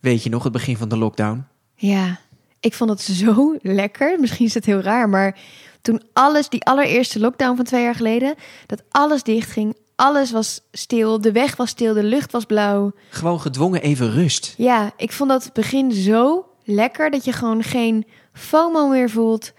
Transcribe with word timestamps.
Weet 0.00 0.22
je 0.22 0.30
nog, 0.30 0.42
het 0.42 0.52
begin 0.52 0.76
van 0.76 0.88
de 0.88 0.96
lockdown? 0.96 1.46
Ja, 1.74 2.20
ik 2.60 2.74
vond 2.74 2.90
het 2.90 3.00
zo 3.00 3.56
lekker. 3.62 4.20
Misschien 4.20 4.46
is 4.46 4.54
het 4.54 4.64
heel 4.66 4.80
raar, 4.80 5.08
maar 5.08 5.38
toen 5.82 6.02
alles, 6.12 6.48
die 6.48 6.64
allereerste 6.64 7.20
lockdown 7.20 7.56
van 7.56 7.64
twee 7.64 7.82
jaar 7.82 7.94
geleden, 7.94 8.34
dat 8.66 8.82
alles 8.90 9.22
dichtging, 9.22 9.76
alles 9.96 10.30
was 10.30 10.60
stil, 10.72 11.20
de 11.20 11.32
weg 11.32 11.56
was 11.56 11.70
stil, 11.70 11.94
de 11.94 12.02
lucht 12.02 12.32
was 12.32 12.44
blauw. 12.44 12.92
Gewoon 13.10 13.40
gedwongen 13.40 13.82
even 13.82 14.10
rust. 14.10 14.54
Ja, 14.56 14.92
ik 14.96 15.12
vond 15.12 15.30
dat 15.30 15.50
begin 15.52 15.92
zo 15.92 16.48
lekker 16.64 17.10
dat 17.10 17.24
je 17.24 17.32
gewoon 17.32 17.62
geen 17.62 18.06
FOMO 18.32 18.88
meer 18.88 19.10
voelt 19.10 19.52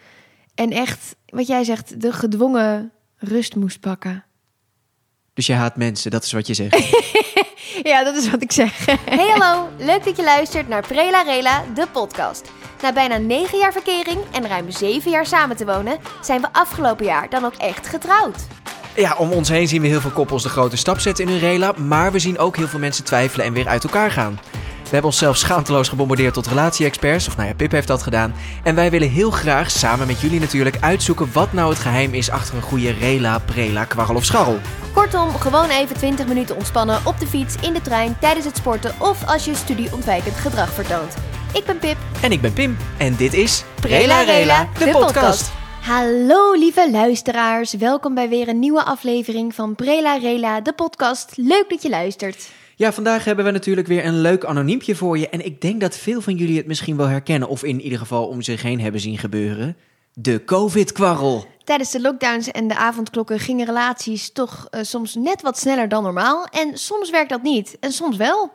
en 0.55 0.71
echt, 0.71 1.15
wat 1.25 1.47
jij 1.47 1.63
zegt, 1.63 2.01
de 2.01 2.13
gedwongen 2.13 2.91
rust 3.17 3.55
moest 3.55 3.79
pakken. 3.79 4.25
Dus 5.33 5.45
je 5.45 5.53
haat 5.53 5.75
mensen, 5.75 6.11
dat 6.11 6.23
is 6.23 6.31
wat 6.31 6.47
je 6.47 6.53
zegt. 6.53 6.75
Ja, 7.91 8.03
dat 8.03 8.15
is 8.15 8.29
wat 8.29 8.41
ik 8.41 8.51
zeg. 8.51 8.85
Hey 9.05 9.29
hallo, 9.29 9.69
leuk 9.77 10.03
dat 10.03 10.17
je 10.17 10.23
luistert 10.23 10.67
naar 10.67 10.87
Prela 10.87 11.21
Rela, 11.21 11.63
de 11.75 11.87
podcast. 11.91 12.51
Na 12.81 12.93
bijna 12.93 13.17
9 13.17 13.57
jaar 13.57 13.71
verkering 13.71 14.19
en 14.31 14.47
ruim 14.47 14.71
7 14.71 15.11
jaar 15.11 15.25
samen 15.25 15.55
te 15.55 15.65
wonen, 15.65 15.99
zijn 16.21 16.41
we 16.41 16.47
afgelopen 16.51 17.05
jaar 17.05 17.29
dan 17.29 17.45
ook 17.45 17.55
echt 17.55 17.87
getrouwd. 17.87 18.35
Ja, 18.95 19.15
om 19.17 19.31
ons 19.31 19.49
heen 19.49 19.67
zien 19.67 19.81
we 19.81 19.87
heel 19.87 20.01
veel 20.01 20.11
koppels 20.11 20.43
de 20.43 20.49
grote 20.49 20.77
stap 20.77 20.99
zetten 20.99 21.25
in 21.25 21.31
hun 21.31 21.39
rela, 21.39 21.71
maar 21.71 22.11
we 22.11 22.19
zien 22.19 22.39
ook 22.39 22.55
heel 22.55 22.67
veel 22.67 22.79
mensen 22.79 23.03
twijfelen 23.03 23.45
en 23.45 23.53
weer 23.53 23.67
uit 23.67 23.83
elkaar 23.83 24.11
gaan. 24.11 24.39
We 24.91 24.97
hebben 24.97 25.15
onszelf 25.15 25.37
schaamteloos 25.37 25.89
gebombardeerd 25.89 26.33
tot 26.33 26.47
relatie-experts, 26.47 27.27
of 27.27 27.35
nou 27.35 27.47
ja, 27.47 27.55
Pip 27.55 27.71
heeft 27.71 27.87
dat 27.87 28.03
gedaan. 28.03 28.33
En 28.63 28.75
wij 28.75 28.91
willen 28.91 29.09
heel 29.09 29.31
graag, 29.31 29.71
samen 29.71 30.07
met 30.07 30.21
jullie 30.21 30.39
natuurlijk, 30.39 30.77
uitzoeken 30.79 31.29
wat 31.33 31.53
nou 31.53 31.69
het 31.69 31.79
geheim 31.79 32.13
is 32.13 32.29
achter 32.29 32.55
een 32.55 32.61
goede 32.61 32.91
rela, 32.91 33.39
prela, 33.39 33.85
kwarrel 33.85 34.15
of 34.15 34.25
scharrel. 34.25 34.59
Kortom, 34.93 35.29
gewoon 35.29 35.69
even 35.69 35.95
20 35.97 36.27
minuten 36.27 36.55
ontspannen 36.55 36.99
op 37.05 37.19
de 37.19 37.27
fiets, 37.27 37.55
in 37.61 37.73
de 37.73 37.81
trein, 37.81 38.17
tijdens 38.19 38.45
het 38.45 38.57
sporten 38.57 38.93
of 38.99 39.27
als 39.27 39.45
je 39.45 39.55
studieontwijkend 39.55 40.35
gedrag 40.35 40.69
vertoont. 40.69 41.15
Ik 41.53 41.65
ben 41.65 41.77
Pip. 41.77 41.97
En 42.21 42.31
ik 42.31 42.41
ben 42.41 42.53
Pim, 42.53 42.77
en 42.97 43.15
dit 43.15 43.33
is 43.33 43.63
Prela 43.81 44.21
Rela, 44.21 44.67
de, 44.77 44.85
de 44.85 44.91
podcast. 44.91 45.13
podcast. 45.13 45.51
Hallo 45.81 46.53
lieve 46.53 46.91
luisteraars, 46.91 47.73
welkom 47.73 48.13
bij 48.13 48.29
weer 48.29 48.47
een 48.47 48.59
nieuwe 48.59 48.83
aflevering 48.83 49.55
van 49.55 49.75
Prela 49.75 50.17
Rela, 50.17 50.61
de 50.61 50.73
podcast. 50.73 51.31
Leuk 51.35 51.65
dat 51.69 51.81
je 51.81 51.89
luistert. 51.89 52.49
Ja, 52.81 52.91
vandaag 52.93 53.25
hebben 53.25 53.45
we 53.45 53.51
natuurlijk 53.51 53.87
weer 53.87 54.05
een 54.05 54.21
leuk 54.21 54.45
anoniempje 54.45 54.95
voor 54.95 55.17
je. 55.17 55.29
En 55.29 55.45
ik 55.45 55.61
denk 55.61 55.81
dat 55.81 55.97
veel 55.97 56.21
van 56.21 56.35
jullie 56.35 56.57
het 56.57 56.67
misschien 56.67 56.97
wel 56.97 57.07
herkennen, 57.07 57.47
of 57.49 57.63
in 57.63 57.81
ieder 57.81 57.99
geval 57.99 58.27
om 58.27 58.41
zich 58.41 58.61
heen 58.61 58.81
hebben 58.81 59.01
zien 59.01 59.17
gebeuren. 59.17 59.77
De 60.13 60.43
COVID-kwarrel. 60.45 61.45
Tijdens 61.63 61.91
de 61.91 62.01
lockdowns 62.01 62.51
en 62.51 62.67
de 62.67 62.75
avondklokken 62.75 63.39
gingen 63.39 63.65
relaties 63.65 64.31
toch 64.31 64.67
eh, 64.69 64.83
soms 64.83 65.15
net 65.15 65.41
wat 65.41 65.57
sneller 65.59 65.87
dan 65.87 66.03
normaal. 66.03 66.45
En 66.45 66.77
soms 66.77 67.09
werkt 67.09 67.29
dat 67.29 67.41
niet, 67.41 67.77
en 67.79 67.91
soms 67.91 68.17
wel. 68.17 68.51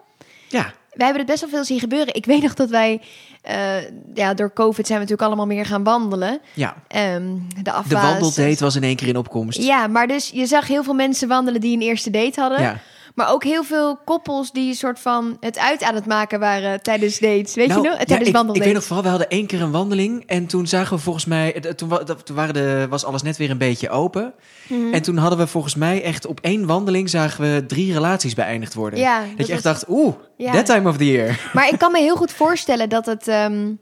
Ja, 0.48 0.72
Wij 0.92 1.06
hebben 1.06 1.22
het 1.22 1.26
best 1.30 1.40
wel 1.40 1.50
veel 1.50 1.64
zien 1.64 1.80
gebeuren. 1.80 2.14
Ik 2.14 2.26
weet 2.26 2.42
nog 2.42 2.54
dat 2.54 2.70
wij, 2.70 3.00
eh, 3.42 3.88
ja, 4.14 4.34
door 4.34 4.52
COVID 4.52 4.86
zijn 4.86 4.98
we 4.98 5.04
natuurlijk 5.04 5.22
allemaal 5.28 5.46
meer 5.56 5.66
gaan 5.66 5.84
wandelen. 5.84 6.40
ja. 6.54 6.76
Ehm, 6.88 7.34
de 7.56 7.62
De 7.62 7.72
afwas. 7.72 8.02
wandeldate 8.02 8.64
was 8.64 8.76
in 8.76 8.82
één 8.82 8.96
keer 8.96 9.08
in 9.08 9.16
opkomst. 9.16 9.62
Ja, 9.62 9.86
maar 9.86 10.06
dus 10.06 10.30
je 10.34 10.46
zag 10.46 10.66
heel 10.66 10.82
veel 10.84 10.94
mensen 10.94 11.28
wandelen 11.28 11.60
die 11.60 11.76
een 11.76 11.82
eerste 11.82 12.10
date 12.10 12.40
hadden. 12.40 12.60
Ja. 12.60 12.80
Maar 13.16 13.32
ook 13.32 13.44
heel 13.44 13.64
veel 13.64 13.96
koppels 14.04 14.52
die 14.52 14.68
een 14.68 14.74
soort 14.74 15.00
van 15.00 15.36
het 15.40 15.58
uit 15.58 15.82
aan 15.82 15.94
het 15.94 16.06
maken 16.06 16.40
waren 16.40 16.82
tijdens 16.82 17.18
dates. 17.18 17.54
Weet 17.54 17.68
Nou, 17.68 17.82
je 17.82 17.88
nog? 17.88 17.98
ja, 17.98 18.04
Tijdens 18.04 18.28
ik, 18.30 18.54
ik 18.56 18.62
weet 18.62 18.74
nog 18.74 18.84
vooral, 18.84 19.02
we 19.02 19.08
hadden 19.08 19.28
één 19.28 19.46
keer 19.46 19.62
een 19.62 19.70
wandeling 19.70 20.22
en 20.26 20.46
toen 20.46 20.66
zagen 20.66 20.96
we 20.96 21.02
volgens 21.02 21.24
mij, 21.24 21.54
eh, 21.54 21.70
toen, 21.70 21.88
waren 22.34 22.54
de, 22.54 22.86
was 22.90 23.04
alles 23.04 23.22
net 23.22 23.36
weer 23.36 23.50
een 23.50 23.58
beetje 23.58 23.90
open. 23.90 24.34
Mhm. 24.68 24.92
En 24.94 25.02
toen 25.02 25.16
hadden 25.16 25.38
we 25.38 25.46
volgens 25.46 25.74
mij 25.74 26.02
echt 26.02 26.26
op 26.26 26.40
één 26.40 26.66
wandeling 26.66 27.10
zagen 27.10 27.42
we 27.54 27.66
drie 27.66 27.92
relaties 27.92 28.34
beëindigd 28.34 28.74
worden. 28.74 28.98
Ja, 28.98 29.20
dat, 29.20 29.36
dat 29.36 29.46
je 29.46 29.52
echt 29.52 29.62
was- 29.64 29.72
dacht, 29.72 29.84
oeh, 29.88 30.14
Ja. 30.36 30.52
that 30.52 30.66
time 30.66 30.88
of 30.88 30.96
the 30.96 31.06
year. 31.10 31.40
Maar 31.54 31.68
ik 31.68 31.78
kan 31.78 31.92
me 31.92 31.98
heel 31.98 32.16
goed 32.16 32.32
voorstellen 32.32 32.88
dat 32.88 33.06
het, 33.06 33.28
ehm, 33.28 33.72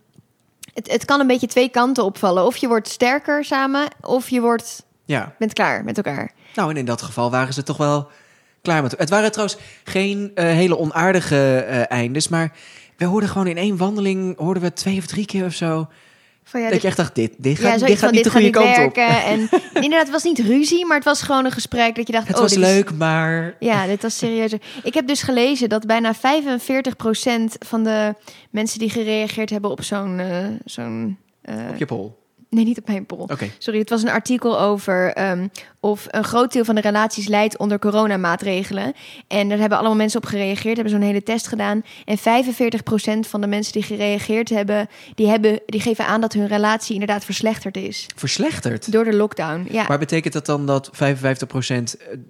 het... 0.75 0.91
Het 0.93 1.05
kan 1.05 1.21
een 1.21 1.27
beetje 1.27 1.47
twee 1.47 1.69
kanten 1.69 2.05
opvallen. 2.05 2.45
Of 2.47 2.57
je 2.57 2.69
wordt 2.69 2.89
sterker 2.89 3.45
samen, 3.45 3.89
of 4.01 4.29
je 4.31 4.41
wordt, 4.41 4.85
Ja, 5.05 5.35
bent 5.39 5.53
klaar 5.53 5.85
met 5.85 5.97
elkaar. 5.97 6.33
nou 6.55 6.70
en 6.70 6.77
in 6.77 6.85
dat 6.85 7.03
geval 7.03 7.31
waren 7.31 7.55
ze 7.55 7.63
toch 7.63 7.77
wel 7.77 8.08
klaar 8.64 8.83
met 8.83 8.95
Het 8.98 9.11
waren 9.11 9.30
trouwens 9.30 9.58
geen 9.85 10.30
eh, 10.35 10.45
hele 10.45 10.79
onaardige 10.79 11.57
eh, 11.69 11.97
eindes, 11.98 12.29
maar 12.29 12.52
we 12.97 13.05
hoorden 13.05 13.29
gewoon 13.29 13.47
in 13.47 13.57
één 13.57 13.77
wandeling, 13.77 14.39
hoorden 14.39 14.63
we 14.63 14.73
twee 14.73 14.98
of 14.98 15.07
drie 15.07 15.27
keer 15.27 15.45
of 15.45 15.52
zo, 15.55 15.86
Van, 16.45 16.61
ja, 16.61 16.64
dat 16.67 16.73
dit- 16.75 16.83
je 16.83 16.89
echt 16.89 16.97
dacht, 16.97 17.14
dit, 17.14 17.33
dit 17.39 17.57
ja, 17.58 17.63
gaat, 17.69 17.79
zoiets 17.79 17.86
dit 17.95 17.98
gaat 18.05 18.13
niet 18.13 18.25
de 18.25 18.30
goede 18.30 18.51
kant 18.51 18.67
op. 18.69 18.75
werken. 18.75 19.25
En 19.25 19.39
inderdaad, 19.85 20.01
het 20.02 20.11
was 20.11 20.23
niet 20.23 20.39
ruzie, 20.39 20.86
maar 20.86 20.97
het 20.97 21.05
was 21.05 21.23
gewoon 21.23 21.45
een 21.45 21.51
gesprek 21.51 21.95
dat 21.95 22.07
je 22.07 22.13
dacht... 22.13 22.27
Het 22.27 22.36
oh, 22.36 22.42
was 22.42 22.52
dit 22.52 22.61
is- 22.63 22.67
leuk, 22.67 22.92
maar 22.95 23.55
Ja, 23.61 23.86
dit 23.86 24.02
was 24.02 24.19
serieuzer. 24.19 24.61
Ik 24.83 24.95
heb 24.95 25.07
dus 25.07 25.23
gelezen 25.23 25.69
dat 25.69 25.86
bijna 25.86 26.14
45% 26.14 26.19
van 27.67 27.85
de 27.85 28.14
mensen 28.51 28.79
die 28.79 28.91
gereageerd 28.91 29.51
hebben 29.51 29.70
op 29.70 29.83
zo'n... 29.83 30.19
eh, 30.19 30.46
zo'n 30.64 31.19
op 31.70 31.77
je 31.77 31.85
pol. 31.86 32.23
Nee, 32.51 32.65
niet 32.65 32.79
op 32.79 32.87
mijn 32.87 33.07
poll. 33.07 33.27
Sorry, 33.59 33.79
het 33.81 33.91
was 33.91 34.03
een 34.03 34.09
artikel 34.11 34.61
over 34.61 35.13
ehm, 35.13 35.49
of 35.81 36.07
een 36.11 36.25
groot 36.25 36.53
deel 36.53 36.65
van 36.65 36.75
de 36.75 36.81
relaties 36.81 37.27
leidt 37.27 37.57
onder 37.59 37.79
coronamaatregelen. 37.79 38.93
En 39.29 39.49
daar 39.49 39.59
hebben 39.59 39.79
allemaal 39.79 39.97
mensen 39.97 40.21
op 40.23 40.27
gereageerd, 40.27 40.75
hebben 40.75 40.93
zo'n 40.93 41.03
hele 41.03 41.23
test 41.23 41.47
gedaan. 41.49 41.83
En 42.05 42.19
45% 42.19 42.21
van 43.29 43.41
de 43.41 43.47
mensen 43.47 43.73
die 43.73 43.83
gereageerd 43.83 44.49
hebben 44.49 44.89
die, 45.15 45.29
hebben, 45.29 45.61
die 45.67 45.81
geven 45.81 46.07
aan 46.07 46.21
dat 46.21 46.33
hun 46.33 46.47
relatie 46.47 46.93
inderdaad 46.93 47.25
verslechterd 47.25 47.77
is. 47.77 48.07
Verslechterd. 48.17 48.93
Door 48.93 49.05
de 49.05 49.15
lockdown. 49.15 49.67
Ja. 49.71 49.85
Maar 49.89 49.99
betekent 49.99 50.33
dat 50.33 50.47
dan 50.47 50.67
dat 50.67 50.91
55% 50.95 50.99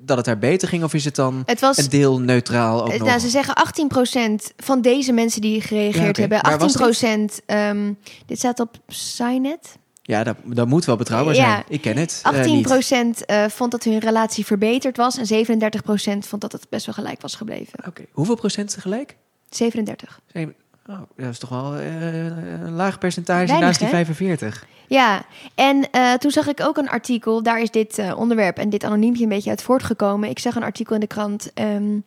dat 0.04 0.16
het 0.16 0.26
daar 0.26 0.38
beter 0.38 0.68
ging? 0.68 0.84
Of 0.84 0.94
is 0.94 1.04
het 1.04 1.14
dan 1.16 1.42
het 1.46 1.60
was 1.60 1.76
een 1.78 1.88
deel 1.88 2.20
neutraal 2.20 2.82
ook 2.82 2.88
Eh, 2.92 2.98
nog? 2.98 3.08
Nou, 3.08 3.20
ze 3.20 3.28
zeggen 3.28 3.54
18% 3.56 4.52
van 4.56 4.80
deze 4.80 5.12
mensen 5.12 5.40
die 5.40 5.60
gereageerd 5.60 6.16
Ja, 6.16 6.20
hebben. 6.20 6.40
Waar 6.42 6.58
was 6.58 6.76
18%. 6.76 7.40
ehm 7.46 7.92
dit 8.26 8.38
staat 8.38 8.60
op 8.60 8.76
Signet. 8.88 9.76
Ja, 10.06 10.24
dat, 10.24 10.36
dat 10.44 10.66
moet 10.68 10.84
wel 10.84 10.96
betrouwbaar 10.96 11.34
Ja. 11.34 11.50
zijn. 11.50 11.62
Ik 11.68 11.80
ken 11.80 11.96
het 11.96 12.20
eh, 12.22 12.32
18% 12.32 13.06
niet. 13.06 13.24
eh, 13.24 13.44
vond 13.48 13.70
dat 13.70 13.84
hun 13.84 13.98
relatie 13.98 14.46
verbeterd 14.46 14.96
was. 14.96 15.16
En 15.18 15.26
37% 15.26 16.26
vond 16.26 16.40
dat 16.42 16.52
het 16.52 16.66
best 16.68 16.86
wel 16.86 16.94
gelijk 16.94 17.20
was 17.20 17.34
gebleven. 17.34 17.86
Oké. 17.88 18.02
Hoeveel 18.12 18.34
procent 18.36 18.70
tegelijk? 18.74 19.16
37. 19.50 20.20
Zeven- 20.32 20.54
Oh, 20.90 21.00
dat 21.16 21.28
is 21.30 21.38
toch 21.38 21.50
wel 21.50 21.74
eh, 21.74 22.24
een 22.24 22.72
laag 22.72 22.98
percentage 22.98 23.46
Weinig, 23.46 23.66
naast 23.66 23.78
die 23.78 23.88
hè? 23.88 23.94
45. 23.94 24.66
Ja, 24.88 25.24
en 25.54 25.90
eh, 25.90 26.12
toen 26.12 26.30
zag 26.30 26.46
ik 26.48 26.60
ook 26.60 26.76
een 26.76 26.88
artikel. 26.88 27.42
Daar 27.42 27.60
is 27.60 27.70
dit 27.70 27.98
eh, 27.98 28.18
onderwerp 28.18 28.58
en 28.58 28.70
dit 28.70 28.84
anoniempje 28.84 29.22
een 29.22 29.28
beetje 29.28 29.50
uit 29.50 29.62
voortgekomen. 29.62 30.28
Ik 30.28 30.38
zag 30.38 30.54
een 30.56 30.62
artikel 30.62 30.94
in 30.94 31.00
de 31.00 31.06
krant. 31.06 31.50
ehm, 31.54 31.98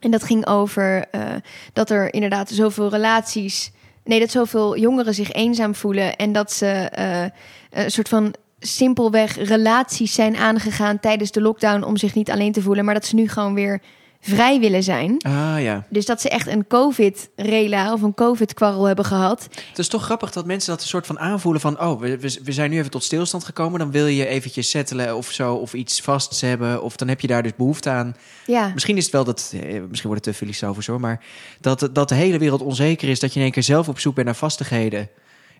en 0.00 0.10
dat 0.10 0.22
ging 0.24 0.46
over 0.46 1.04
eh, 1.10 1.22
dat 1.72 1.90
er 1.90 2.14
inderdaad 2.14 2.50
zoveel 2.50 2.88
relaties. 2.90 3.72
Nee, 4.04 4.20
dat 4.20 4.30
zoveel 4.30 4.78
jongeren 4.78 5.14
zich 5.14 5.32
eenzaam 5.32 5.74
voelen. 5.74 6.16
En 6.16 6.32
dat 6.32 6.52
ze 6.52 6.66
eh, 6.66 7.24
een 7.84 7.90
soort 7.90 8.08
van 8.08 8.34
simpelweg 8.58 9.36
relaties 9.36 10.14
zijn 10.14 10.36
aangegaan 10.36 11.00
tijdens 11.00 11.30
de 11.30 11.40
lockdown 11.40 11.82
om 11.82 11.96
zich 11.96 12.14
niet 12.14 12.30
alleen 12.30 12.52
te 12.52 12.62
voelen. 12.62 12.84
Maar 12.84 12.94
dat 12.94 13.06
ze 13.06 13.14
nu 13.14 13.28
gewoon 13.28 13.54
weer 13.54 13.80
vrij 14.20 14.60
willen 14.60 14.82
zijn. 14.82 15.16
Ah 15.22 15.62
ja. 15.62 15.86
Dus 15.88 16.06
dat 16.06 16.20
ze 16.20 16.28
echt 16.28 16.46
een 16.46 16.66
COVID-rela 16.66 17.92
of 17.92 18.02
een 18.02 18.14
COVID-kwarrel 18.14 18.84
hebben 18.84 19.04
gehad. 19.04 19.48
Het 19.68 19.78
is 19.78 19.88
toch 19.88 20.04
grappig 20.04 20.30
dat 20.30 20.46
mensen 20.46 20.70
dat 20.70 20.82
een 20.82 20.88
soort 20.88 21.06
van 21.06 21.18
aanvoelen 21.18 21.60
van... 21.60 21.80
oh, 21.80 22.00
we, 22.00 22.38
we, 22.44 22.52
zijn 22.52 22.70
nu 22.70 22.78
even 22.78 22.90
tot 22.90 23.04
stilstand 23.04 23.44
gekomen. 23.44 23.78
Dan 23.78 23.90
wil 23.90 24.06
je 24.06 24.26
eventjes 24.26 24.70
settelen 24.70 25.16
of 25.16 25.30
zo, 25.30 25.54
of 25.54 25.74
iets 25.74 26.00
vasts 26.00 26.40
hebben. 26.40 26.82
Of 26.82 26.96
dan 26.96 27.08
heb 27.08 27.20
je 27.20 27.26
daar 27.26 27.42
dus 27.42 27.54
behoefte 27.56 27.90
aan. 27.90 28.16
Ja. 28.46 28.70
Misschien 28.74 28.96
is 28.96 29.04
het 29.04 29.12
wel 29.12 29.24
dat... 29.24 29.52
eh, 29.54 29.60
Misschien 29.60 30.10
wordt 30.10 30.24
het 30.24 30.34
te 30.34 30.40
filosofisch 30.44 30.86
hoor, 30.86 31.00
maar... 31.00 31.24
Dat, 31.60 31.88
dat 31.92 32.08
de 32.08 32.14
hele 32.14 32.38
wereld 32.38 32.62
onzeker 32.62 33.08
is. 33.08 33.20
Dat 33.20 33.30
je 33.32 33.36
in 33.38 33.44
één 33.44 33.54
keer 33.54 33.62
zelf 33.62 33.88
op 33.88 33.98
zoek 33.98 34.14
bent 34.14 34.26
naar 34.26 34.36
vastigheden. 34.36 35.08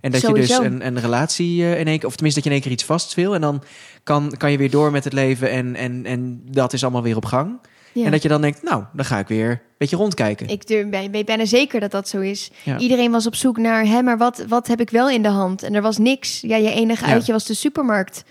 En 0.00 0.10
dat 0.10 0.21
je 0.21 0.32
dus 0.32 0.50
een, 0.50 0.87
een 0.87 1.00
relatie 1.00 1.62
eh, 1.62 1.81
in 1.81 1.87
één 1.87 1.98
keer... 1.98 2.09
Of 2.09 2.15
tenminste 2.15 2.41
dat 2.41 2.48
je 2.48 2.56
in 2.56 2.56
één 2.56 2.60
keer 2.60 2.72
iets 2.72 2.84
vast 2.84 3.15
wil. 3.15 3.34
En 3.34 3.41
dan 3.41 3.62
kan, 4.03 4.34
kan 4.37 4.50
je 4.50 4.59
weer 4.59 4.71
door 4.71 4.91
met 4.91 5.04
het 5.04 5.12
leven. 5.12 5.50
En, 5.50 5.77
en, 5.77 6.06
en 6.06 6.42
dat 6.44 6.72
is 6.72 6.82
allemaal 6.82 7.03
weer 7.03 7.16
op 7.16 7.25
gang. 7.25 7.59
Ja. 7.93 8.05
En 8.05 8.11
dat 8.11 8.23
je 8.23 8.28
dan 8.28 8.41
denkt, 8.41 8.62
nou, 8.62 8.84
dan 8.93 9.05
ga 9.05 9.19
ik 9.19 9.28
weer 9.28 9.51
een 9.51 9.59
beetje 9.78 9.97
rondkijken. 9.97 10.49
Ik 10.49 10.67
durf, 10.67 10.89
ben, 10.89 11.11
weet 11.11 11.27
bijna 11.27 11.45
zeker 11.45 11.81
dat 11.81 11.91
dat 11.91 12.09
zo 12.09 12.21
is. 12.21 12.51
Ja. 12.62 12.78
Iedereen 12.78 13.10
was 13.10 13.27
op 13.27 13.34
zoek 13.34 13.57
naar, 13.59 13.84
hè, 13.87 14.03
maar 14.03 14.19
wat, 14.19 14.45
wat 14.48 14.66
heb 14.66 14.81
ik 14.81 14.91
wel 14.91 15.10
in 15.10 15.22
de 15.22 15.28
hand? 15.28 15.63
En 15.63 15.75
er 15.75 15.83
was 15.83 15.98
niks. 15.98 16.41
Ja, 16.41 16.57
je 16.57 16.71
enige 16.72 17.07
Ja. 17.07 17.13
uitje 17.13 17.33
was 17.33 17.45
de 17.45 17.54
supermarkt. 17.54 18.25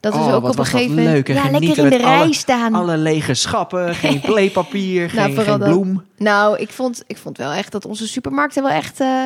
Dat 0.00 0.14
is 0.14 0.20
Oh, 0.20 0.34
ook 0.34 0.42
wat 0.42 0.50
op 0.52 0.58
een 0.58 0.64
gegeven 0.64 0.94
moment. 0.94 1.26
ja, 1.28 1.50
lekker 1.50 1.78
in 1.84 1.90
de 1.90 1.96
rij 1.96 2.16
alle- 2.20 2.34
staan. 2.34 2.74
Alle 2.74 2.96
lege 2.96 3.34
schappen, 3.34 3.94
geen 4.04 4.20
playpapier, 4.20 5.10
Nou, 5.14 5.34
geen, 5.34 5.44
dat. 5.44 5.58
bloem. 5.68 6.04
Nou, 6.16 6.58
ik 6.58 6.68
vond, 6.70 7.02
ik 7.06 7.16
vond 7.16 7.38
wel 7.38 7.52
echt 7.52 7.72
dat 7.72 7.84
onze 7.84 8.08
supermarkten 8.08 8.62
wel 8.62 8.72
echt 8.72 9.00
eh, 9.00 9.24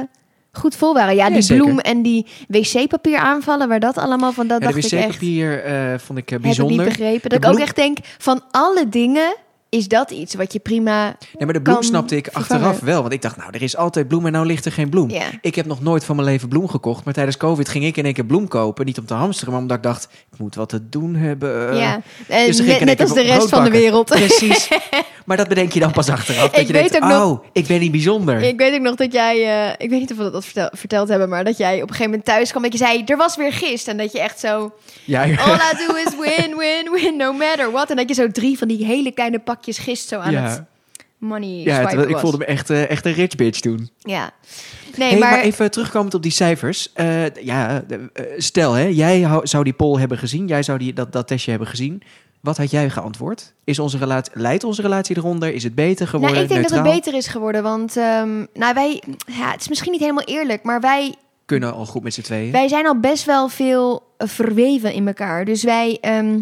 goed 0.53 0.77
vol 0.77 0.95
waren. 0.95 1.15
Ja, 1.15 1.31
die 1.31 1.47
bloem 1.57 1.79
en 1.79 2.03
die 2.03 2.27
wc-papier 2.49 3.19
aanvallen, 3.19 3.69
waar 3.69 3.81
dat 3.81 3.97
allemaal 3.99 4.33
van, 4.33 4.47
dat 4.47 4.61
Ja, 4.63 4.67
dacht 4.71 4.85
ik 4.85 4.93
echt. 4.93 5.05
wc-papier 5.07 5.65
eh, 5.65 5.99
vond 5.99 6.19
ik 6.19 6.25
eh, 6.25 6.31
Heb 6.31 6.39
ik 6.39 6.41
bijzonder. 6.45 6.77
niet 6.77 6.89
begrepen. 6.89 7.31
De 7.31 7.39
Dat 7.39 7.45
ik 7.51 7.57
ook 7.57 7.63
echt 7.63 7.77
denk, 7.77 7.99
van 8.19 8.43
alle 8.51 8.89
dingen 8.89 9.35
is 9.69 9.89
dat 9.89 10.11
iets 10.11 10.35
wat 10.35 10.53
je 10.53 10.59
prima... 10.59 11.05
Nee, 11.05 11.45
maar 11.45 11.53
de 11.53 11.63
bloem 11.63 11.83
snapte 11.83 12.17
ik 12.17 12.25
vervangen. 12.25 12.51
achteraf 12.51 12.81
wel. 12.81 13.01
Want 13.01 13.13
ik 13.13 13.23
dacht, 13.23 13.37
nou, 13.37 13.51
er 13.53 13.63
is 13.63 13.77
altijd 13.77 14.09
bloem 14.09 14.27
en 14.27 14.33
nou 14.33 14.47
ligt 14.47 14.65
er 14.65 14.73
geen 14.73 14.89
bloem. 14.89 15.11
Ik 15.41 15.55
heb 15.55 15.67
nog 15.67 15.83
nooit 15.83 16.05
van 16.05 16.17
mijn 16.17 16.29
leven 16.29 16.49
bloem 16.49 16.69
gekocht. 16.69 17.05
Maar 17.05 17.15
tijdens 17.15 17.37
COVID 17.37 17.69
ging 17.69 17.85
ik 17.85 17.97
in 17.97 18.05
één 18.05 18.15
keer 18.15 18.25
bloem 18.25 18.49
kopen. 18.49 18.87
Niet 18.87 18.99
om 18.99 19.07
te 19.07 19.15
hamsteren, 19.15 19.53
maar 19.53 19.63
omdat 19.63 19.77
ik 19.77 19.83
dacht, 19.83 20.09
ik 20.33 20.39
moet 20.39 20.55
wat 20.55 20.69
te 20.69 20.89
doen 20.89 21.15
hebben. 21.15 21.77
ja, 21.77 22.01
en 22.29 22.47
dus 22.47 22.61
ik 22.61 22.67
net, 22.67 22.85
net 22.85 23.01
als 23.01 23.15
de 23.15 23.23
rest 23.23 23.49
van 23.49 23.65
de 23.65 23.71
wereld. 23.71 24.07
Precies. 24.07 24.69
Maar 25.29 25.37
dat 25.37 25.49
bedenk 25.49 25.73
je 25.73 25.81
dan 25.81 25.93
pas 25.93 26.09
achteraf. 26.09 26.51
Dat 26.51 26.61
Ik 26.61 26.67
je 26.67 26.73
weet 26.73 26.91
denkt, 26.91 27.07
ook 27.07 27.11
nog- 27.13 27.25
oh, 27.25 27.45
ik 27.53 27.67
ben 27.67 27.81
niet 27.81 27.91
bijzonder. 27.91 28.43
Ik 28.43 28.59
weet 28.59 28.75
ook 28.75 28.81
nog 28.81 28.95
dat 28.95 29.13
jij, 29.13 29.67
eh, 29.69 29.75
ik 29.79 29.91
weet 29.91 30.01
niet 30.01 30.11
of 30.11 30.17
we 30.17 30.31
dat 30.31 30.45
vertel- 30.45 30.71
verteld 30.73 31.09
hebben, 31.09 31.29
maar 31.29 31.45
dat 31.45 31.57
jij 31.57 31.75
op 31.75 31.81
een 31.81 31.87
gegeven 31.89 32.05
moment 32.05 32.25
thuis 32.25 32.51
kwam. 32.51 32.63
Dat 32.63 32.73
je 32.73 32.79
zei, 32.79 33.03
er 33.07 33.17
was 33.17 33.37
weer 33.37 33.53
gist. 33.53 33.89
En 33.89 33.97
dat 33.97 34.13
je 34.13 34.21
echt 34.21 34.41
zo, 34.41 34.73
Ja, 35.05 35.23
all 35.23 35.55
I 35.55 35.87
do 35.87 35.95
is 35.95 36.17
win, 36.37 36.57
win, 36.57 36.91
win, 36.93 37.17
no 37.17 37.33
matter 37.33 37.71
what. 37.71 37.91
En 37.91 37.97
dat 37.97 38.09
je 38.09 38.15
zo 38.15 38.31
drie 38.31 38.59
van 38.59 38.69
die 38.69 38.85
hele 38.85 39.13
kleine 39.13 39.39
pakjes 39.39 39.79
gist 39.79 40.09
zo 40.09 40.19
aan 40.19 40.33
ja. 40.33 40.43
het 40.43 40.63
money 41.19 41.49
ja 41.49 41.91
ik 41.91 42.09
was. 42.09 42.21
voelde 42.21 42.39
me 42.39 42.45
echt, 42.45 42.71
eh, 42.71 42.91
echt 42.91 43.07
een 43.07 43.13
rich 43.13 43.35
bitch 43.35 43.61
toen. 43.61 43.91
Ja. 43.99 44.31
Nee, 44.97 45.09
Hey, 45.09 45.19
maar... 45.19 45.31
maar, 45.31 45.41
even 45.41 45.71
terugkomend 45.71 46.15
op 46.15 46.23
die 46.23 46.33
cijfers. 46.33 46.91
Eh, 46.95 47.31
ja, 47.43 47.85
stel, 48.37 48.73
hè, 48.73 48.85
jij 48.87 49.29
zou 49.43 49.65
die 49.65 49.73
poll 49.73 49.99
hebben 49.99 50.19
gezien. 50.19 50.47
Jij 50.47 50.63
zou 50.63 50.79
die, 50.79 50.93
dat, 50.93 51.13
dat 51.13 51.27
testje 51.27 51.51
hebben 51.51 51.69
gezien. 51.69 52.03
Wat 52.41 52.57
had 52.57 52.71
jij 52.71 52.91
geantwoord? 52.91 53.55
Is 53.65 53.79
onze 53.79 53.99
relatie, 53.99 54.33
leidt 54.35 54.65
onze 54.65 54.83
relatie 54.83 55.17
eronder? 55.17 55.55
Is 55.55 55.65
het 55.65 55.75
beter 55.75 56.07
geworden? 56.09 56.33
nou, 56.35 56.49
ik 56.49 56.53
denk 56.55 56.69
dat 56.69 56.79
het 56.85 56.95
beter 56.95 57.15
is 57.15 57.27
geworden. 57.27 57.63
Want 57.63 57.97
ehm, 57.97 58.45
nou, 58.55 58.75
wij, 58.75 59.03
ja, 59.27 59.51
het 59.51 59.61
is 59.61 59.69
misschien 59.69 59.93
niet 59.93 60.01
helemaal 60.01 60.25
eerlijk, 60.25 60.63
maar 60.63 60.81
wij 60.81 61.15
Kunnen 61.45 61.73
al 61.73 61.87
goed 61.87 62.03
met 62.03 62.15
z'n 62.15 62.21
tweeën. 62.21 62.53
Wij 62.53 62.69
zijn 62.69 62.87
al 62.87 63.01
best 63.01 63.25
wel 63.25 63.49
veel 63.49 64.03
eh, 64.17 64.29
verweven 64.29 64.93
in 64.93 65.07
elkaar. 65.07 65.45
Dus 65.45 65.63
wij, 65.63 65.99
ehm, 66.01 66.41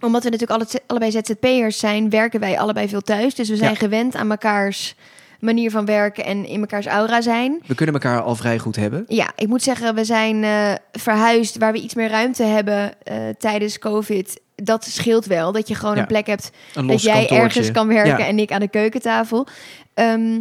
omdat 0.00 0.24
we 0.24 0.30
natuurlijk 0.30 0.60
alle, 0.60 0.80
allebei 0.86 1.10
ZZP'ers 1.10 1.78
zijn, 1.78 2.10
werken 2.10 2.40
wij 2.40 2.58
allebei 2.58 2.88
veel 2.88 3.00
thuis. 3.00 3.34
Dus 3.34 3.48
we 3.48 3.56
zijn 3.56 3.70
Ja. 3.70 3.76
gewend 3.76 4.14
aan 4.14 4.26
mekaars 4.26 4.94
manier 5.40 5.70
van 5.70 5.84
werken 5.84 6.24
en 6.24 6.46
in 6.46 6.60
mekaars 6.60 6.86
aura 6.86 7.20
zijn. 7.20 7.62
We 7.66 7.74
kunnen 7.74 7.94
elkaar 7.94 8.22
al 8.22 8.34
vrij 8.34 8.58
goed 8.58 8.76
hebben. 8.76 9.04
Ja, 9.08 9.32
ik 9.36 9.48
moet 9.48 9.62
zeggen, 9.62 9.94
we 9.94 10.04
zijn 10.04 10.44
eh, 10.44 10.72
verhuisd 10.92 11.58
waar 11.58 11.72
we 11.72 11.80
iets 11.80 11.94
meer 11.94 12.08
ruimte 12.08 12.42
hebben 12.42 13.02
eh, 13.02 13.16
tijdens 13.38 13.78
COVID. 13.78 14.40
Dat 14.54 14.84
scheelt 14.84 15.26
wel, 15.26 15.52
dat 15.52 15.68
je 15.68 15.74
gewoon 15.74 15.94
Ja. 15.94 16.00
een 16.00 16.06
plek 16.06 16.26
hebt 16.26 16.50
Een 16.74 16.86
dat 16.86 17.02
jij 17.02 17.12
kantoortje. 17.12 17.42
ergens 17.44 17.70
kan 17.70 17.86
werken 17.88 18.18
Ja. 18.18 18.26
en 18.26 18.38
ik 18.38 18.52
aan 18.52 18.60
de 18.60 18.68
keukentafel. 18.68 19.46
Ehm, 19.94 20.40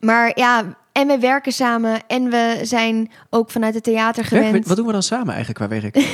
maar 0.00 0.32
ja, 0.38 0.78
en 0.92 1.06
we 1.06 1.18
werken 1.18 1.52
samen 1.52 2.00
en 2.06 2.30
we 2.30 2.58
zijn 2.62 3.10
ook 3.30 3.50
vanuit 3.50 3.74
het 3.74 3.82
theater 3.84 4.24
gewend. 4.24 4.52
we- 4.62 4.68
wat 4.68 4.76
doen 4.76 4.86
we 4.86 4.92
dan 4.92 5.02
samen 5.02 5.34
eigenlijk 5.34 5.58
qua 5.58 5.68
werk? 5.80 5.94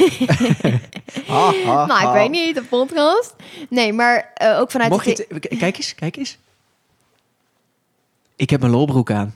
Ha, 1.27 1.53
ha, 1.65 1.87
Nou, 1.87 2.01
ik 2.01 2.07
ha. 2.07 2.13
weet 2.13 2.31
niet, 2.31 2.55
de 2.55 2.63
podcast. 2.63 3.35
Nee, 3.69 3.93
maar 3.93 4.31
eh, 4.35 4.59
ook 4.61 4.71
vanuit 4.71 4.91
Mocht 4.91 5.07
het... 5.07 5.27
kijk 5.59 5.77
eens, 5.77 5.95
kijk 5.95 6.17
eens. 6.17 6.39
Ik 8.37 8.51
heb 8.51 8.61
mijn 8.61 8.73
lolbroek 8.73 9.11
aan. 9.11 9.35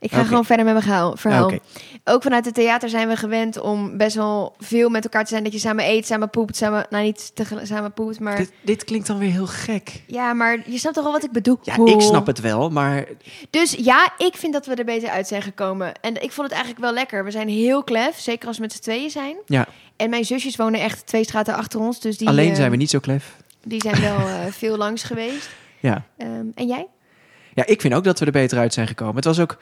Ik 0.00 0.12
ga 0.12 0.24
gewoon 0.24 0.44
verder 0.44 0.64
met 0.64 0.74
mijn 0.74 0.86
verhaal. 0.86 1.16
verhaal. 1.16 1.44
Oké. 1.44 1.58
Ook 2.04 2.22
vanuit 2.22 2.44
het 2.44 2.54
theater 2.54 2.88
zijn 2.88 3.08
we 3.08 3.16
gewend 3.16 3.60
om 3.60 3.96
best 3.96 4.16
wel 4.16 4.54
veel 4.58 4.88
met 4.88 5.04
elkaar 5.04 5.22
te 5.22 5.28
zijn. 5.28 5.44
Dat 5.44 5.52
je 5.52 5.58
samen 5.58 5.84
eet, 5.84 6.06
samen 6.06 6.30
poept, 6.30 6.56
samen... 6.56 6.86
Nou, 6.90 7.04
niet 7.04 7.30
tegelijk 7.34 7.66
samen 7.66 7.92
poept, 7.92 8.20
maar... 8.20 8.36
Dit, 8.36 8.52
dit 8.62 8.84
klinkt 8.84 9.06
dan 9.06 9.18
weer 9.18 9.30
heel 9.30 9.46
gek. 9.46 10.02
Ja, 10.06 10.32
maar 10.32 10.58
je 10.66 10.78
snapt 10.78 10.94
toch 10.94 11.04
wel 11.04 11.12
wat 11.12 11.24
ik 11.24 11.32
bedoel? 11.32 11.58
Ja, 11.62 11.76
ik 11.84 12.00
snap 12.00 12.26
het 12.26 12.40
wel, 12.40 12.70
maar 12.70 13.04
Dus 13.50 13.72
ja, 13.72 14.12
ik 14.18 14.36
vind 14.36 14.52
dat 14.52 14.66
we 14.66 14.74
er 14.74 14.84
beter 14.84 15.08
uit 15.08 15.28
zijn 15.28 15.42
gekomen. 15.42 15.92
En 16.00 16.22
ik 16.22 16.32
vond 16.32 16.46
het 16.46 16.56
eigenlijk 16.56 16.84
wel 16.84 16.92
lekker. 16.92 17.24
We 17.24 17.30
zijn 17.30 17.48
heel 17.48 17.84
klef, 17.84 18.18
zeker 18.18 18.48
als 18.48 18.56
we 18.56 18.62
met 18.62 18.72
z'n 18.72 18.80
tweeën 18.80 19.10
zijn. 19.10 19.36
ja, 19.46 19.66
En 19.96 20.10
mijn 20.10 20.24
zusjes 20.24 20.56
wonen 20.56 20.80
echt 20.80 21.06
twee 21.06 21.24
straten 21.24 21.54
achter 21.54 21.80
ons. 21.80 22.00
Dus 22.00 22.18
die, 22.18 22.28
alleen 22.28 22.50
eh, 22.50 22.56
zijn 22.56 22.70
we 22.70 22.76
niet 22.76 22.90
zo 22.90 22.98
klef. 22.98 23.36
Die 23.64 23.80
zijn 23.82 24.00
wel 24.00 24.18
eh, 24.28 24.46
veel 24.50 24.76
langs 24.76 25.02
geweest. 25.02 25.48
Ja. 25.80 26.04
Ehm, 26.16 26.46
en 26.54 26.66
jij? 26.66 26.86
ja, 27.54 27.66
ik 27.66 27.80
vind 27.80 27.94
ook 27.94 28.04
dat 28.04 28.18
we 28.18 28.26
er 28.26 28.32
beter 28.32 28.58
uit 28.58 28.74
zijn 28.74 28.86
gekomen. 28.86 29.16
Het 29.16 29.24
was 29.24 29.40
ook... 29.40 29.58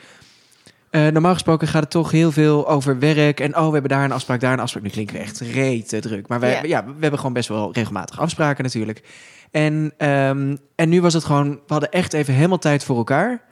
eh, 0.91 1.07
normaal 1.07 1.33
gesproken 1.33 1.69
gaat 1.69 1.83
het 1.83 1.91
toch 1.91 2.11
heel 2.11 2.33
veel 2.33 2.69
over 2.69 2.99
werk. 2.99 3.41
En 3.41 3.57
oh, 3.57 3.67
we 3.67 3.73
hebben 3.73 3.91
daar 3.91 4.05
een 4.05 4.13
afspraak, 4.13 4.41
daar 4.41 4.53
een 4.53 4.61
afspraak. 4.61 4.83
Nu 4.83 4.91
klinken 4.91 5.17
we 5.17 5.23
echt 5.23 5.41
rete 5.41 6.01
druk. 6.01 6.29
Maar 6.29 6.41
wij, 6.41 6.51
Ja. 6.51 6.63
ja. 6.63 6.85
we 6.85 7.01
hebben 7.01 7.19
gewoon 7.19 7.33
best 7.33 7.49
wel 7.49 7.73
regelmatig 7.73 8.21
afspraken 8.21 8.65
natuurlijk. 8.65 9.03
En, 9.51 9.93
ehm, 9.97 10.57
en 10.75 10.89
nu 10.89 11.01
was 11.01 11.15
het 11.15 11.25
gewoon... 11.25 11.51
We 11.51 11.59
hadden 11.73 11.91
echt 11.91 12.13
even 12.13 12.35
helemaal 12.35 12.59
tijd 12.59 12.85
voor 12.85 12.97
elkaar. 12.97 13.43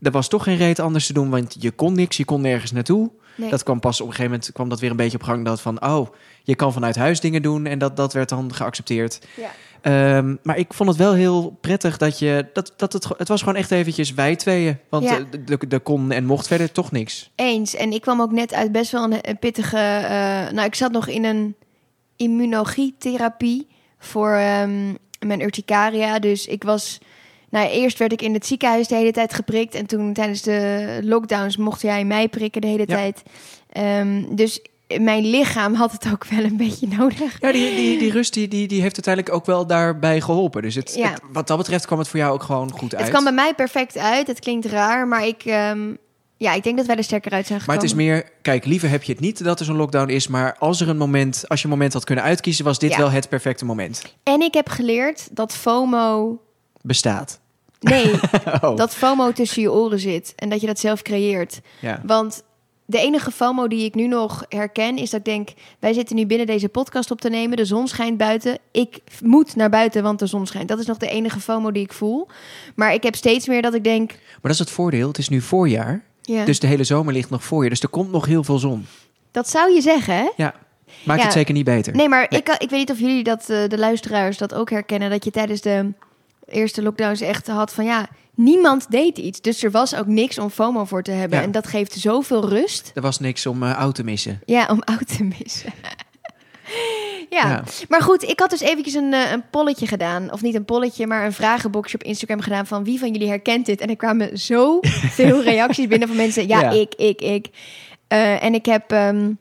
Er 0.00 0.10
was 0.10 0.28
toch 0.28 0.42
geen 0.42 0.56
reet 0.56 0.78
anders 0.78 1.06
te 1.06 1.12
doen, 1.12 1.30
want 1.30 1.56
je 1.58 1.70
kon 1.70 1.94
niks. 1.94 2.16
Je 2.16 2.24
kon 2.24 2.40
nergens 2.40 2.72
naartoe. 2.72 3.10
Nee. 3.36 3.50
Dat 3.50 3.62
kwam 3.62 3.80
pas 3.80 4.00
op 4.00 4.06
een 4.06 4.12
gegeven 4.12 4.32
moment 4.32 4.52
kwam 4.52 4.68
dat 4.68 4.80
weer 4.80 4.90
een 4.90 4.96
beetje 4.96 5.18
op 5.18 5.22
gang. 5.24 5.44
Dat 5.44 5.60
van, 5.60 5.84
oh, 5.86 6.08
je 6.42 6.54
kan 6.54 6.72
vanuit 6.72 6.96
huis 6.96 7.20
dingen 7.20 7.42
doen. 7.42 7.66
En 7.66 7.78
dat, 7.78 7.96
dat 7.96 8.12
werd 8.12 8.28
dan 8.28 8.54
geaccepteerd. 8.54 9.26
Ja. 9.36 9.50
Ehm, 9.80 10.36
maar 10.42 10.56
ik 10.58 10.74
vond 10.74 10.88
het 10.88 10.98
wel 10.98 11.12
heel 11.12 11.58
prettig 11.60 11.96
dat 11.96 12.18
je... 12.18 12.46
Dat, 12.52 12.72
dat 12.76 12.92
het, 12.92 13.08
het 13.18 13.28
was 13.28 13.40
gewoon 13.40 13.56
echt 13.56 13.70
eventjes 13.70 14.14
wij 14.14 14.36
tweeën. 14.36 14.76
Want 14.88 15.04
Ja. 15.04 15.18
eh, 15.18 15.24
de 15.30 15.44
de- 15.44 15.66
de 15.66 15.78
kon 15.78 16.10
en 16.12 16.24
mocht 16.24 16.46
verder 16.46 16.72
toch 16.72 16.90
niks. 16.92 17.30
Eens. 17.34 17.74
En 17.74 17.92
ik 17.92 18.00
kwam 18.00 18.20
ook 18.20 18.32
net 18.32 18.54
uit 18.54 18.72
best 18.72 18.90
wel 18.90 19.04
een, 19.04 19.18
een 19.20 19.38
pittige. 19.38 19.76
eh, 19.76 20.52
nou, 20.52 20.62
ik 20.64 20.74
zat 20.74 20.92
nog 20.92 21.06
in 21.08 21.24
een 21.24 21.54
immunologietherapie 22.16 23.66
voor 23.98 24.32
ehm, 24.32 24.94
mijn 25.26 25.40
urticaria. 25.42 26.18
Dus 26.18 26.46
ik 26.46 26.62
was. 26.62 26.98
Nou, 27.54 27.68
eerst 27.68 27.98
werd 27.98 28.12
ik 28.12 28.22
in 28.22 28.34
het 28.34 28.46
ziekenhuis 28.46 28.88
de 28.88 28.94
hele 28.94 29.12
tijd 29.12 29.34
geprikt. 29.34 29.74
En 29.74 29.86
toen 29.86 30.12
tijdens 30.12 30.42
de 30.42 30.98
lockdowns 31.02 31.56
mocht 31.56 31.80
jij 31.82 32.04
mij 32.04 32.28
prikken 32.28 32.60
de 32.60 32.66
hele 32.66 32.84
Ja. 32.86 32.96
tijd. 32.96 33.22
Ehm, 33.72 34.22
dus 34.34 34.60
mijn 35.00 35.24
lichaam 35.26 35.74
had 35.74 35.92
het 35.92 36.06
ook 36.12 36.24
wel 36.24 36.44
een 36.44 36.56
beetje 36.56 36.86
nodig. 36.98 37.36
Ja, 37.40 37.52
die, 37.52 37.74
die, 37.74 37.98
die 37.98 38.10
rust 38.10 38.34
die, 38.34 38.48
die, 38.48 38.68
die 38.68 38.80
heeft 38.82 38.94
uiteindelijk 38.94 39.34
ook 39.34 39.46
wel 39.46 39.66
daarbij 39.66 40.20
geholpen. 40.20 40.62
Dus 40.62 40.74
het, 40.74 40.94
Ja. 40.96 41.10
het- 41.10 41.20
wat 41.32 41.46
dat 41.46 41.56
betreft 41.58 41.86
kwam 41.86 41.98
het 41.98 42.08
voor 42.08 42.18
jou 42.18 42.32
ook 42.32 42.42
gewoon 42.42 42.70
goed 42.70 42.92
uit. 42.94 43.02
Het 43.02 43.10
kwam 43.10 43.24
bij 43.24 43.32
mij 43.32 43.54
perfect 43.54 43.98
uit. 43.98 44.26
Het 44.26 44.38
klinkt 44.40 44.66
raar, 44.66 45.08
maar 45.08 45.26
ik. 45.26 45.44
ehm, 45.44 45.94
ja, 46.36 46.52
ik 46.52 46.62
denk 46.62 46.76
dat 46.76 46.86
wij 46.86 46.96
er 46.96 47.04
sterker 47.04 47.32
uit 47.32 47.46
zijn 47.46 47.58
maar 47.66 47.76
gekomen. 47.76 47.90
het 47.90 48.00
is 48.00 48.06
meer, 48.06 48.30
kijk, 48.42 48.64
liever 48.64 48.88
heb 48.90 49.02
je 49.02 49.12
het 49.12 49.20
niet 49.20 49.44
dat 49.44 49.58
er 49.60 49.64
zo'n 49.66 49.76
lockdown 49.76 50.10
is. 50.10 50.28
Maar 50.28 50.56
als 50.58 50.80
er 50.80 50.88
een 50.88 50.96
moment, 50.96 51.44
als 51.48 51.58
je 51.60 51.64
een 51.66 51.72
moment 51.72 51.92
had 51.92 52.04
kunnen 52.04 52.24
uitkiezen, 52.24 52.64
was 52.64 52.78
dit 52.78 52.90
Ja. 52.90 52.96
wel 52.98 53.10
het 53.10 53.28
perfecte 53.28 53.64
moment. 53.64 54.02
En 54.22 54.40
ik 54.40 54.54
heb 54.54 54.68
geleerd 54.68 55.28
dat 55.36 55.52
FOMO. 55.56 56.38
Bestaat. 56.82 57.40
Nee, 57.88 58.12
Oh, 58.60 58.76
dat 58.76 58.94
FOMO 58.94 59.32
tussen 59.32 59.62
je 59.62 59.72
oren 59.72 59.98
zit 59.98 60.32
en 60.36 60.48
dat 60.48 60.60
je 60.60 60.66
dat 60.66 60.78
zelf 60.78 61.02
creëert. 61.02 61.60
ja. 61.80 62.00
Want 62.06 62.42
de 62.86 62.98
enige 62.98 63.30
FOMO 63.30 63.68
die 63.68 63.84
ik 63.84 63.94
nu 63.94 64.06
nog 64.06 64.44
herken 64.48 64.96
is 64.96 65.10
dat 65.10 65.18
ik 65.20 65.24
denk: 65.26 65.48
wij 65.78 65.92
zitten 65.92 66.16
nu 66.16 66.26
binnen 66.26 66.46
deze 66.46 66.68
podcast 66.68 67.10
op 67.10 67.20
te 67.20 67.28
nemen. 67.28 67.56
De 67.56 67.64
zon 67.64 67.88
schijnt 67.88 68.16
buiten. 68.18 68.58
Ik 68.72 68.98
moet 69.22 69.56
naar 69.56 69.70
buiten, 69.70 70.02
want 70.02 70.18
de 70.18 70.26
zon 70.26 70.46
schijnt. 70.46 70.68
Dat 70.68 70.78
is 70.78 70.86
nog 70.86 70.96
de 70.96 71.08
enige 71.08 71.40
FOMO 71.40 71.70
die 71.72 71.82
ik 71.84 71.92
voel. 71.92 72.28
Maar 72.74 72.94
ik 72.94 73.02
heb 73.02 73.14
steeds 73.14 73.46
meer 73.46 73.62
dat 73.62 73.74
ik 73.74 73.84
denk: 73.84 74.10
Maar 74.10 74.18
dat 74.42 74.50
is 74.52 74.58
het 74.58 74.70
voordeel. 74.70 75.08
Het 75.08 75.18
is 75.18 75.28
nu 75.28 75.40
voorjaar. 75.40 76.04
ja, 76.22 76.44
Dus 76.44 76.60
de 76.60 76.66
hele 76.66 76.84
zomer 76.84 77.12
ligt 77.12 77.30
nog 77.30 77.44
voor 77.44 77.62
je. 77.64 77.70
Dus 77.70 77.80
er 77.80 77.88
komt 77.88 78.10
nog 78.10 78.26
heel 78.26 78.44
veel 78.44 78.58
zon. 78.58 78.86
dat 79.30 79.48
zou 79.48 79.74
je 79.74 79.80
zeggen, 79.80 80.14
hè? 80.16 80.30
Ja. 80.36 80.54
Maakt 81.04 81.18
Ja. 81.18 81.24
het 81.24 81.34
zeker 81.34 81.54
niet 81.54 81.64
beter. 81.64 81.94
Nee, 81.94 82.08
maar 82.08 82.26
Nee. 82.30 82.40
Ik, 82.40 82.48
ik 82.48 82.70
weet 82.70 82.78
niet 82.78 82.90
of 82.90 82.98
jullie 82.98 83.22
dat, 83.24 83.50
eh, 83.50 83.68
de 83.68 83.78
luisteraars, 83.78 84.38
dat 84.38 84.54
ook 84.54 84.70
herkennen. 84.70 85.10
Dat 85.10 85.24
je 85.24 85.30
tijdens 85.30 85.60
de 85.60 85.92
eerste 86.48 86.82
lockdowns 86.82 87.20
echt 87.20 87.46
had 87.46 87.72
van 87.72 87.84
ja, 87.84 88.06
niemand 88.34 88.90
deed 88.90 89.18
iets. 89.18 89.40
Dus 89.40 89.62
er 89.62 89.70
was 89.70 89.94
ook 89.94 90.06
niks 90.06 90.38
om 90.38 90.50
FOMO 90.50 90.84
voor 90.84 91.02
te 91.02 91.10
hebben. 91.10 91.38
Ja. 91.38 91.44
En 91.44 91.52
dat 91.52 91.66
geeft 91.66 91.92
zoveel 91.92 92.48
rust. 92.48 92.90
Er 92.94 93.02
was 93.02 93.18
niks 93.18 93.46
om 93.46 93.62
eh 93.62 93.78
oud 93.78 93.94
te 93.94 94.04
missen. 94.04 94.40
Ja, 94.44 94.66
om 94.70 94.80
oud 94.94 95.16
te 95.16 95.24
missen. 95.38 95.72
ja. 97.30 97.48
Ja. 97.48 97.64
maar 97.88 98.02
goed, 98.02 98.22
ik 98.22 98.40
had 98.40 98.50
dus 98.50 98.60
eventjes 98.60 98.94
een, 98.94 99.12
eh, 99.12 99.30
een 99.32 99.44
polletje 99.50 99.86
gedaan. 99.86 100.32
Of 100.32 100.42
niet 100.42 100.54
een 100.54 100.64
polletje, 100.64 101.06
maar 101.06 101.24
een 101.24 101.32
vragenboxje 101.32 101.94
op 101.94 102.02
Instagram 102.02 102.40
gedaan 102.40 102.66
van 102.66 102.84
wie 102.84 102.98
van 102.98 103.12
jullie 103.12 103.28
herkent 103.28 103.66
dit. 103.66 103.80
En 103.80 103.88
er 103.88 103.96
kwamen 103.96 104.38
zoveel 104.38 105.42
reacties 105.52 105.86
binnen 105.86 106.08
van 106.08 106.16
mensen. 106.16 106.48
Ja, 106.48 106.60
Ja. 106.60 106.70
ik, 106.70 106.94
ik, 106.94 107.20
ik. 107.20 107.46
Eh, 108.08 108.42
en 108.44 108.54
ik 108.54 108.66
heb 108.66 108.92
ehm, 108.92 109.32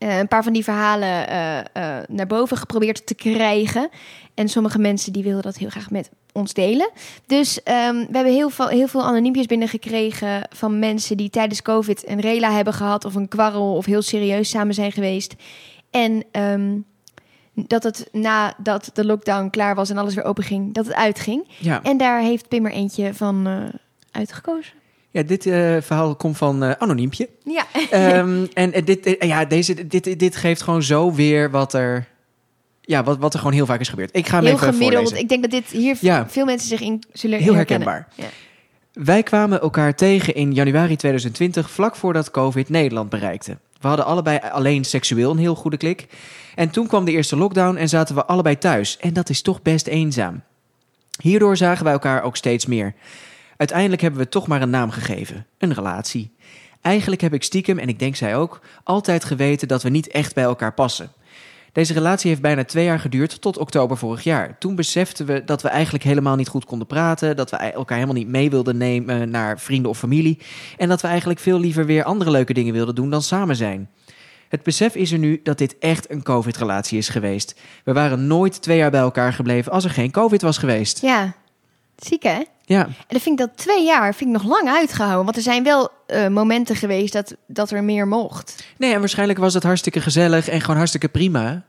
eh, 0.00 0.18
een 0.18 0.28
paar 0.28 0.42
van 0.42 0.52
die 0.52 0.64
verhalen 0.64 1.28
eh, 1.28 1.58
eh, 1.58 1.64
naar 2.08 2.26
boven 2.26 2.56
geprobeerd 2.56 3.06
te 3.06 3.14
krijgen. 3.14 3.88
En 4.34 4.48
sommige 4.48 4.78
mensen 4.78 5.12
die 5.12 5.22
wilden 5.22 5.42
dat 5.42 5.56
heel 5.56 5.68
graag 5.68 5.90
met 5.90 6.10
ons 6.32 6.52
delen. 6.52 6.90
Dus 7.26 7.62
ehm, 7.62 7.94
we 7.94 8.08
hebben 8.12 8.32
heel 8.32 8.50
veel, 8.50 8.68
heel 8.68 8.88
veel 8.88 9.04
anoniempjes 9.04 9.46
binnengekregen 9.46 10.48
van 10.50 10.78
mensen 10.78 11.16
die 11.16 11.30
tijdens 11.30 11.62
COVID 11.62 12.08
een 12.08 12.20
rela 12.20 12.52
hebben 12.52 12.72
gehad 12.74 13.04
of 13.04 13.14
een 13.14 13.28
kwarrel 13.28 13.76
of 13.76 13.84
heel 13.84 14.02
serieus 14.02 14.48
samen 14.48 14.74
zijn 14.74 14.92
geweest. 14.92 15.34
En 15.90 16.24
ehm, 16.30 16.78
dat 17.54 17.82
het 17.82 18.08
nadat 18.12 18.90
de 18.94 19.04
lockdown 19.04 19.50
klaar 19.50 19.74
was 19.74 19.90
en 19.90 19.98
alles 19.98 20.14
weer 20.14 20.24
open 20.24 20.44
ging, 20.44 20.74
dat 20.74 20.86
het 20.86 20.94
uitging. 20.94 21.48
Ja, 21.58 21.82
En 21.82 21.96
daar 21.96 22.20
heeft 22.20 22.48
Pim 22.48 22.66
er 22.66 22.72
eentje 22.72 23.14
van 23.14 23.70
uitgekozen. 24.10 24.79
Ja 25.10 25.22
dit 25.22 25.46
eh, 25.46 25.76
verhaal 25.80 26.14
komt 26.16 26.36
van 26.36 26.62
eh, 26.62 26.70
Anoniempje. 26.78 27.28
Ja, 27.44 27.64
Ehm, 27.90 28.46
en 28.54 28.72
eh, 28.72 28.84
dit, 28.84 29.16
ja, 29.18 29.44
deze, 29.44 29.86
dit, 29.86 30.18
dit 30.18 30.36
geeft 30.36 30.62
gewoon 30.62 30.82
zo 30.82 31.12
weer 31.12 31.50
wat 31.50 31.74
er, 31.74 32.06
ja, 32.80 33.02
wat, 33.04 33.18
wat 33.18 33.32
er 33.32 33.38
gewoon 33.38 33.54
heel 33.54 33.66
vaak 33.66 33.80
is 33.80 33.88
gebeurd. 33.88 34.10
Ik 34.16 34.26
ga 34.28 34.36
hem 34.36 34.44
heel 34.44 34.54
even 34.54 34.66
gemiddeld. 34.66 34.92
voorlezen. 34.94 35.18
Ik 35.22 35.28
denk 35.28 35.42
dat 35.42 35.50
dit 35.50 35.70
hier 35.70 35.96
Ja. 36.00 36.28
veel 36.28 36.44
mensen 36.44 36.68
zich 36.68 36.80
in 36.80 37.02
zullen 37.12 37.38
Heel 37.38 37.54
herkennen. 37.54 37.88
herkenbaar. 37.88 38.28
Ja. 38.94 39.04
Wij 39.04 39.22
kwamen 39.22 39.60
elkaar 39.60 39.94
tegen 39.94 40.34
in 40.34 40.52
januari 40.52 40.96
2020, 40.96 41.70
vlak 41.70 41.96
voordat 41.96 42.30
COVID 42.30 42.68
Nederland 42.68 43.10
bereikte. 43.10 43.58
We 43.80 43.88
hadden 43.88 44.06
allebei 44.06 44.38
alleen 44.52 44.84
seksueel 44.84 45.30
een 45.30 45.38
heel 45.38 45.54
goede 45.54 45.76
klik. 45.76 46.06
En 46.54 46.70
toen 46.70 46.86
kwam 46.86 47.04
de 47.04 47.10
eerste 47.12 47.36
lockdown 47.36 47.76
en 47.76 47.88
zaten 47.88 48.14
we 48.14 48.24
allebei 48.24 48.58
thuis. 48.58 48.96
En 48.98 49.12
dat 49.12 49.28
is 49.28 49.42
toch 49.42 49.62
best 49.62 49.86
eenzaam. 49.86 50.42
Hierdoor 51.22 51.56
zagen 51.56 51.84
wij 51.84 51.92
elkaar 51.92 52.22
ook 52.22 52.36
steeds 52.36 52.66
meer. 52.66 52.94
Uiteindelijk 53.60 54.02
hebben 54.02 54.20
we 54.20 54.28
toch 54.28 54.46
maar 54.46 54.62
een 54.62 54.70
naam 54.70 54.90
gegeven: 54.90 55.46
een 55.58 55.74
relatie. 55.74 56.32
Eigenlijk 56.80 57.20
heb 57.20 57.34
ik 57.34 57.42
stiekem, 57.42 57.78
en 57.78 57.88
ik 57.88 57.98
denk 57.98 58.16
zij 58.16 58.36
ook, 58.36 58.60
altijd 58.84 59.24
geweten 59.24 59.68
dat 59.68 59.82
we 59.82 59.88
niet 59.88 60.08
echt 60.08 60.34
bij 60.34 60.44
elkaar 60.44 60.74
passen. 60.74 61.12
Deze 61.72 61.92
relatie 61.92 62.30
heeft 62.30 62.42
bijna 62.42 62.64
twee 62.64 62.84
jaar 62.84 62.98
geduurd 62.98 63.40
tot 63.40 63.58
oktober 63.58 63.96
vorig 63.96 64.22
jaar. 64.22 64.58
Toen 64.58 64.74
beseften 64.74 65.26
we 65.26 65.44
dat 65.44 65.62
we 65.62 65.68
eigenlijk 65.68 66.04
helemaal 66.04 66.36
niet 66.36 66.48
goed 66.48 66.64
konden 66.64 66.86
praten, 66.86 67.36
dat 67.36 67.50
we 67.50 67.56
elkaar 67.56 67.96
helemaal 67.98 68.18
niet 68.18 68.28
mee 68.28 68.50
wilden 68.50 68.76
nemen 68.76 69.30
naar 69.30 69.58
vrienden 69.60 69.90
of 69.90 69.98
familie 69.98 70.38
en 70.76 70.88
dat 70.88 71.00
we 71.00 71.08
eigenlijk 71.08 71.40
veel 71.40 71.60
liever 71.60 71.86
weer 71.86 72.04
andere 72.04 72.30
leuke 72.30 72.52
dingen 72.52 72.72
wilden 72.72 72.94
doen 72.94 73.10
dan 73.10 73.22
samen 73.22 73.56
zijn. 73.56 73.90
Het 74.48 74.62
besef 74.62 74.94
is 74.94 75.12
er 75.12 75.18
nu 75.18 75.40
dat 75.42 75.58
dit 75.58 75.78
echt 75.78 76.10
een 76.10 76.22
COVID-relatie 76.22 76.98
is 76.98 77.08
geweest. 77.08 77.60
We 77.84 77.92
waren 77.92 78.26
nooit 78.26 78.62
twee 78.62 78.76
jaar 78.76 78.90
bij 78.90 79.00
elkaar 79.00 79.32
gebleven 79.32 79.72
als 79.72 79.84
er 79.84 79.90
geen 79.90 80.10
COVID 80.10 80.42
was 80.42 80.58
geweest. 80.58 81.00
Ja, 81.00 81.34
ziek 81.96 82.22
hè? 82.22 82.40
Ja, 82.76 82.84
En 82.86 82.94
dan 83.08 83.20
vind 83.20 83.40
ik 83.40 83.46
dat 83.46 83.56
twee 83.56 83.84
jaar 83.84 84.14
vind 84.14 84.30
ik 84.36 84.42
nog 84.42 84.50
lang 84.52 84.68
uitgehouden. 84.68 85.24
Want 85.24 85.36
er 85.36 85.42
zijn 85.42 85.64
wel 85.64 85.88
eh, 86.06 86.28
momenten 86.28 86.76
geweest 86.76 87.12
dat, 87.12 87.36
dat 87.46 87.70
er 87.70 87.84
meer 87.84 88.08
mocht. 88.08 88.64
nee, 88.78 88.92
en 88.92 88.98
waarschijnlijk 89.00 89.38
was 89.38 89.54
het 89.54 89.62
hartstikke 89.62 90.00
gezellig 90.00 90.48
en 90.48 90.60
gewoon 90.60 90.76
hartstikke 90.76 91.08
prima. 91.08 91.62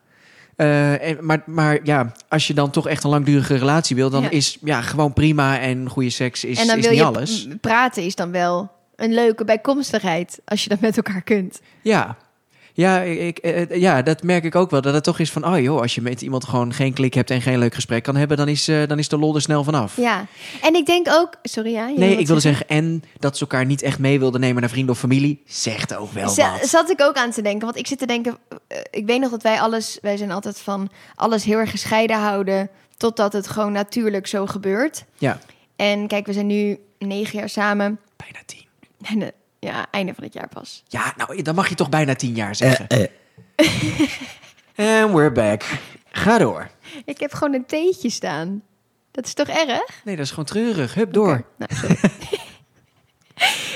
Eh, 0.55 1.07
en, 1.09 1.17
maar, 1.25 1.43
maar 1.45 1.79
ja, 1.83 2.11
als 2.29 2.47
je 2.47 2.53
dan 2.53 2.69
toch 2.69 2.87
echt 2.87 3.03
een 3.03 3.09
langdurige 3.09 3.55
relatie 3.55 3.95
wil, 3.95 4.09
dan 4.09 4.21
Ja. 4.21 4.29
is 4.29 4.57
ja, 4.63 4.81
gewoon 4.81 5.13
prima 5.13 5.59
en 5.59 5.89
goede 5.89 6.09
seks 6.09 6.43
is, 6.43 6.59
en 6.59 6.67
dan 6.67 6.77
is 6.77 6.81
wil 6.81 6.91
niet 6.91 6.99
je 6.99 7.05
alles. 7.05 7.47
praten 7.61 8.03
is 8.03 8.15
dan 8.15 8.31
wel 8.31 8.71
een 8.95 9.13
leuke 9.13 9.45
bijkomstigheid 9.45 10.39
als 10.45 10.63
je 10.63 10.69
dat 10.69 10.79
met 10.79 10.97
elkaar 10.97 11.21
kunt. 11.21 11.59
Ja. 11.81 12.17
Ja, 12.73 12.99
ik, 13.01 13.37
eh, 13.37 13.79
ja, 13.81 14.01
dat 14.01 14.23
merk 14.23 14.43
ik 14.43 14.55
ook 14.55 14.69
wel. 14.69 14.81
Dat 14.81 14.93
het 14.93 15.03
toch 15.03 15.19
is 15.19 15.31
van, 15.31 15.45
oh 15.45 15.59
joh, 15.59 15.81
als 15.81 15.95
je 15.95 16.01
met 16.01 16.21
iemand 16.21 16.45
gewoon 16.45 16.73
geen 16.73 16.93
klik 16.93 17.13
hebt 17.13 17.29
en 17.29 17.41
geen 17.41 17.59
leuk 17.59 17.73
gesprek 17.73 18.03
kan 18.03 18.15
hebben, 18.15 18.37
dan 18.37 18.47
is, 18.47 18.67
eh, 18.67 18.87
dan 18.87 18.99
is 18.99 19.07
de 19.07 19.17
lol 19.17 19.35
er 19.35 19.41
snel 19.41 19.63
vanaf. 19.63 19.95
Ja, 19.97 20.25
en 20.61 20.75
ik 20.75 20.85
denk 20.85 21.07
ook, 21.09 21.35
sorry 21.43 21.71
ja. 21.71 21.87
Nee, 21.87 22.17
ik 22.17 22.25
wilde 22.27 22.41
zeggen, 22.41 22.67
en 22.67 23.03
dat 23.19 23.35
ze 23.35 23.41
elkaar 23.41 23.65
niet 23.65 23.81
echt 23.81 23.99
mee 23.99 24.19
wilden 24.19 24.39
nemen 24.41 24.61
naar 24.61 24.69
vrienden 24.69 24.93
of 24.93 24.99
familie, 24.99 25.41
zegt 25.45 25.95
ook 25.95 26.11
wel 26.11 26.35
wat. 26.35 26.59
Zat 26.61 26.89
ik 26.89 27.01
ook 27.01 27.15
aan 27.15 27.31
te 27.31 27.41
denken. 27.41 27.65
Want 27.65 27.77
ik 27.77 27.87
zit 27.87 27.97
te 27.99 28.05
denken, 28.05 28.37
eh, 28.67 28.77
ik 28.91 29.05
weet 29.05 29.19
nog 29.19 29.31
dat 29.31 29.43
wij 29.43 29.59
alles, 29.59 29.97
wij 30.01 30.17
zijn 30.17 30.31
altijd 30.31 30.59
van 30.59 30.89
alles 31.15 31.43
heel 31.43 31.57
erg 31.57 31.69
gescheiden 31.71 32.17
houden. 32.19 32.69
Totdat 32.97 33.33
het 33.33 33.47
gewoon 33.47 33.71
natuurlijk 33.71 34.27
zo 34.27 34.45
gebeurt. 34.45 35.05
Ja, 35.17 35.39
En 35.75 36.07
kijk, 36.07 36.25
we 36.25 36.33
zijn 36.33 36.47
nu 36.47 36.79
negen 36.99 37.39
jaar 37.39 37.49
samen. 37.49 37.99
bijna 38.17 38.39
tien. 38.45 38.65
En, 39.01 39.21
eh, 39.21 39.27
ja, 39.69 39.85
einde 39.91 40.13
van 40.13 40.23
het 40.23 40.33
jaar 40.33 40.47
pas. 40.47 40.83
Ja, 40.87 41.13
nou, 41.17 41.41
dan 41.41 41.55
mag 41.55 41.69
je 41.69 41.75
toch 41.75 41.89
bijna 41.89 42.15
tien 42.15 42.33
jaar 42.35 42.55
zeggen. 42.55 42.87
En 44.75 45.13
we're 45.13 45.31
back. 45.31 45.63
Ga 46.11 46.37
door. 46.37 46.69
Ik 47.05 47.19
heb 47.19 47.33
gewoon 47.33 47.53
een 47.53 47.65
theetje 47.65 48.09
staan. 48.09 48.61
Dat 49.11 49.25
is 49.25 49.33
toch 49.33 49.47
erg? 49.47 50.01
Nee, 50.03 50.15
dat 50.15 50.25
is 50.25 50.29
gewoon 50.29 50.45
treurig. 50.45 50.93
Hup, 50.93 51.13
door. 51.13 51.33
Oké, 51.33 51.43
nou, 51.57 51.75
sorry. 51.75 51.97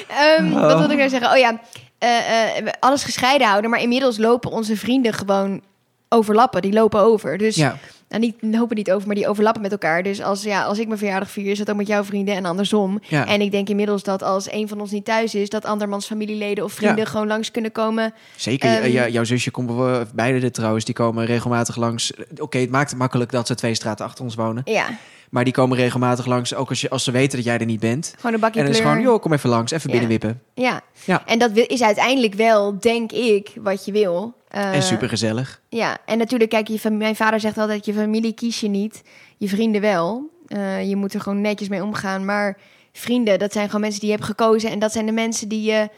Ehm, 0.07 0.49
Wat 0.49 0.77
wilde 0.77 0.91
ik 0.93 0.97
nou 0.97 1.09
zeggen? 1.09 1.31
Oh 1.31 1.37
ja, 1.37 1.59
eh, 1.97 2.57
eh, 2.57 2.63
we 2.63 2.73
alles 2.79 3.03
gescheiden 3.03 3.47
houden. 3.47 3.69
Maar 3.69 3.81
inmiddels 3.81 4.17
lopen 4.17 4.51
onze 4.51 4.77
vrienden 4.77 5.13
gewoon 5.13 5.61
overlappen. 6.09 6.61
Die 6.61 6.73
lopen 6.73 6.99
over. 6.99 7.37
Dus 7.37 7.55
Ja, 7.55 7.77
nou, 8.19 8.33
niet, 8.41 8.53
lopen 8.55 8.75
niet 8.75 8.91
over, 8.91 9.07
maar 9.07 9.15
die 9.15 9.27
overlappen 9.27 9.61
met 9.61 9.71
elkaar. 9.71 10.03
Dus 10.03 10.21
als, 10.21 10.43
ja, 10.43 10.63
als 10.63 10.79
ik 10.79 10.87
mijn 10.87 10.99
verjaardag 10.99 11.29
vier, 11.29 11.51
is 11.51 11.57
dat 11.57 11.69
ook 11.69 11.75
met 11.75 11.87
jouw 11.87 12.03
vrienden 12.03 12.35
en 12.35 12.45
andersom. 12.45 12.99
ja. 13.07 13.27
En 13.27 13.41
ik 13.41 13.51
denk 13.51 13.69
inmiddels 13.69 14.03
dat 14.03 14.23
als 14.23 14.51
een 14.51 14.67
van 14.67 14.79
ons 14.79 14.91
niet 14.91 15.05
thuis 15.05 15.35
is, 15.35 15.49
dat 15.49 15.65
andermans 15.65 16.05
familieleden 16.05 16.63
of 16.63 16.73
vrienden 16.73 16.97
Ja. 17.03 17.05
gewoon 17.05 17.27
langs 17.27 17.51
kunnen 17.51 17.71
komen. 17.71 18.13
Zeker. 18.35 18.69
Ehm, 18.81 18.91
Ja, 18.91 19.07
jouw 19.07 19.23
zusje 19.23 19.51
komt 19.51 19.67
bewo- 19.67 20.03
beide 20.13 20.39
dit 20.39 20.53
trouwens, 20.53 20.85
die 20.85 20.93
komen 20.95 21.25
regelmatig 21.25 21.75
langs. 21.75 22.11
Oké, 22.37 22.57
het 22.57 22.69
maakt 22.69 22.89
het 22.89 22.99
makkelijk 22.99 23.31
dat 23.31 23.47
ze 23.47 23.55
twee 23.55 23.73
straten 23.75 24.05
achter 24.05 24.23
ons 24.23 24.35
wonen. 24.35 24.61
Ja, 24.65 24.85
Maar 25.29 25.43
die 25.43 25.53
komen 25.53 25.77
regelmatig 25.77 26.25
langs, 26.25 26.53
ook 26.55 26.69
als, 26.69 26.81
je, 26.81 26.89
als 26.89 27.03
ze 27.03 27.11
weten 27.11 27.37
dat 27.37 27.45
jij 27.45 27.57
er 27.57 27.65
niet 27.65 27.79
bent. 27.79 28.13
gewoon 28.15 28.33
een 28.33 28.39
bakje 28.39 28.59
En 28.59 28.65
dan 28.65 28.75
is 28.75 28.79
gewoon, 28.81 29.01
joh, 29.01 29.21
kom 29.21 29.33
even 29.33 29.49
langs, 29.49 29.71
even 29.71 29.89
binnenwippen. 29.91 30.41
Ja. 30.53 30.81
Ja. 31.05 31.23
en 31.25 31.39
dat 31.39 31.51
is 31.53 31.81
uiteindelijk 31.83 32.33
wel, 32.33 32.79
denk 32.79 33.11
ik, 33.11 33.51
wat 33.61 33.85
je 33.85 33.91
wil. 33.91 34.33
Eh, 34.55 34.73
en 34.73 34.83
super 34.83 35.09
gezellig. 35.09 35.61
Ja, 35.69 35.97
en 36.05 36.17
natuurlijk, 36.17 36.49
kijk, 36.49 36.67
je, 36.67 36.89
mijn 36.89 37.15
vader 37.15 37.39
zegt 37.39 37.57
altijd, 37.57 37.85
je 37.85 37.93
familie 37.93 38.33
kies 38.33 38.59
je 38.59 38.67
niet, 38.67 39.01
je 39.37 39.49
vrienden 39.49 39.81
wel. 39.81 40.29
Eh, 40.47 40.89
je 40.89 40.95
moet 40.95 41.13
er 41.13 41.21
gewoon 41.21 41.41
netjes 41.41 41.67
mee 41.69 41.83
omgaan. 41.83 42.25
Maar 42.25 42.57
vrienden, 42.91 43.39
dat 43.39 43.53
zijn 43.53 43.65
gewoon 43.65 43.81
mensen 43.81 43.99
die 43.99 44.09
je 44.09 44.15
hebt 44.15 44.27
gekozen. 44.27 44.69
En 44.69 44.79
dat 44.79 44.91
zijn 44.91 45.05
de 45.05 45.11
mensen 45.11 45.47
die 45.47 45.71
je 45.71 45.89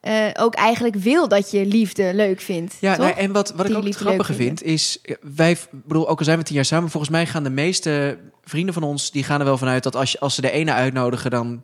eh, 0.00 0.14
ook 0.34 0.54
eigenlijk 0.54 0.94
wil 0.94 1.28
dat 1.28 1.50
je 1.50 1.66
liefde 1.66 2.14
leuk 2.14 2.40
vindt. 2.40 2.76
Ja, 2.80 2.96
nou, 2.96 3.12
en 3.16 3.32
wat, 3.32 3.52
wat 3.56 3.68
ik 3.68 3.76
ook 3.76 3.84
het 3.84 3.96
grappige 3.96 4.34
vind, 4.34 4.62
is... 4.62 4.98
eh, 5.02 5.16
Wij, 5.34 5.56
bedoel, 5.70 6.08
ook 6.08 6.18
al 6.18 6.24
zijn 6.24 6.38
we 6.38 6.44
tien 6.44 6.54
jaar 6.54 6.64
samen... 6.64 6.90
volgens 6.90 7.12
mij 7.12 7.26
gaan 7.26 7.42
de 7.42 7.50
meeste 7.50 8.18
vrienden 8.44 8.74
van 8.74 8.82
ons... 8.82 9.10
die 9.10 9.24
gaan 9.24 9.38
er 9.40 9.46
wel 9.46 9.58
vanuit 9.58 9.82
dat 9.82 9.96
als, 9.96 10.12
je, 10.12 10.20
als 10.20 10.34
ze 10.34 10.40
de 10.40 10.50
ene 10.50 10.72
uitnodigen... 10.72 11.30
dan 11.30 11.62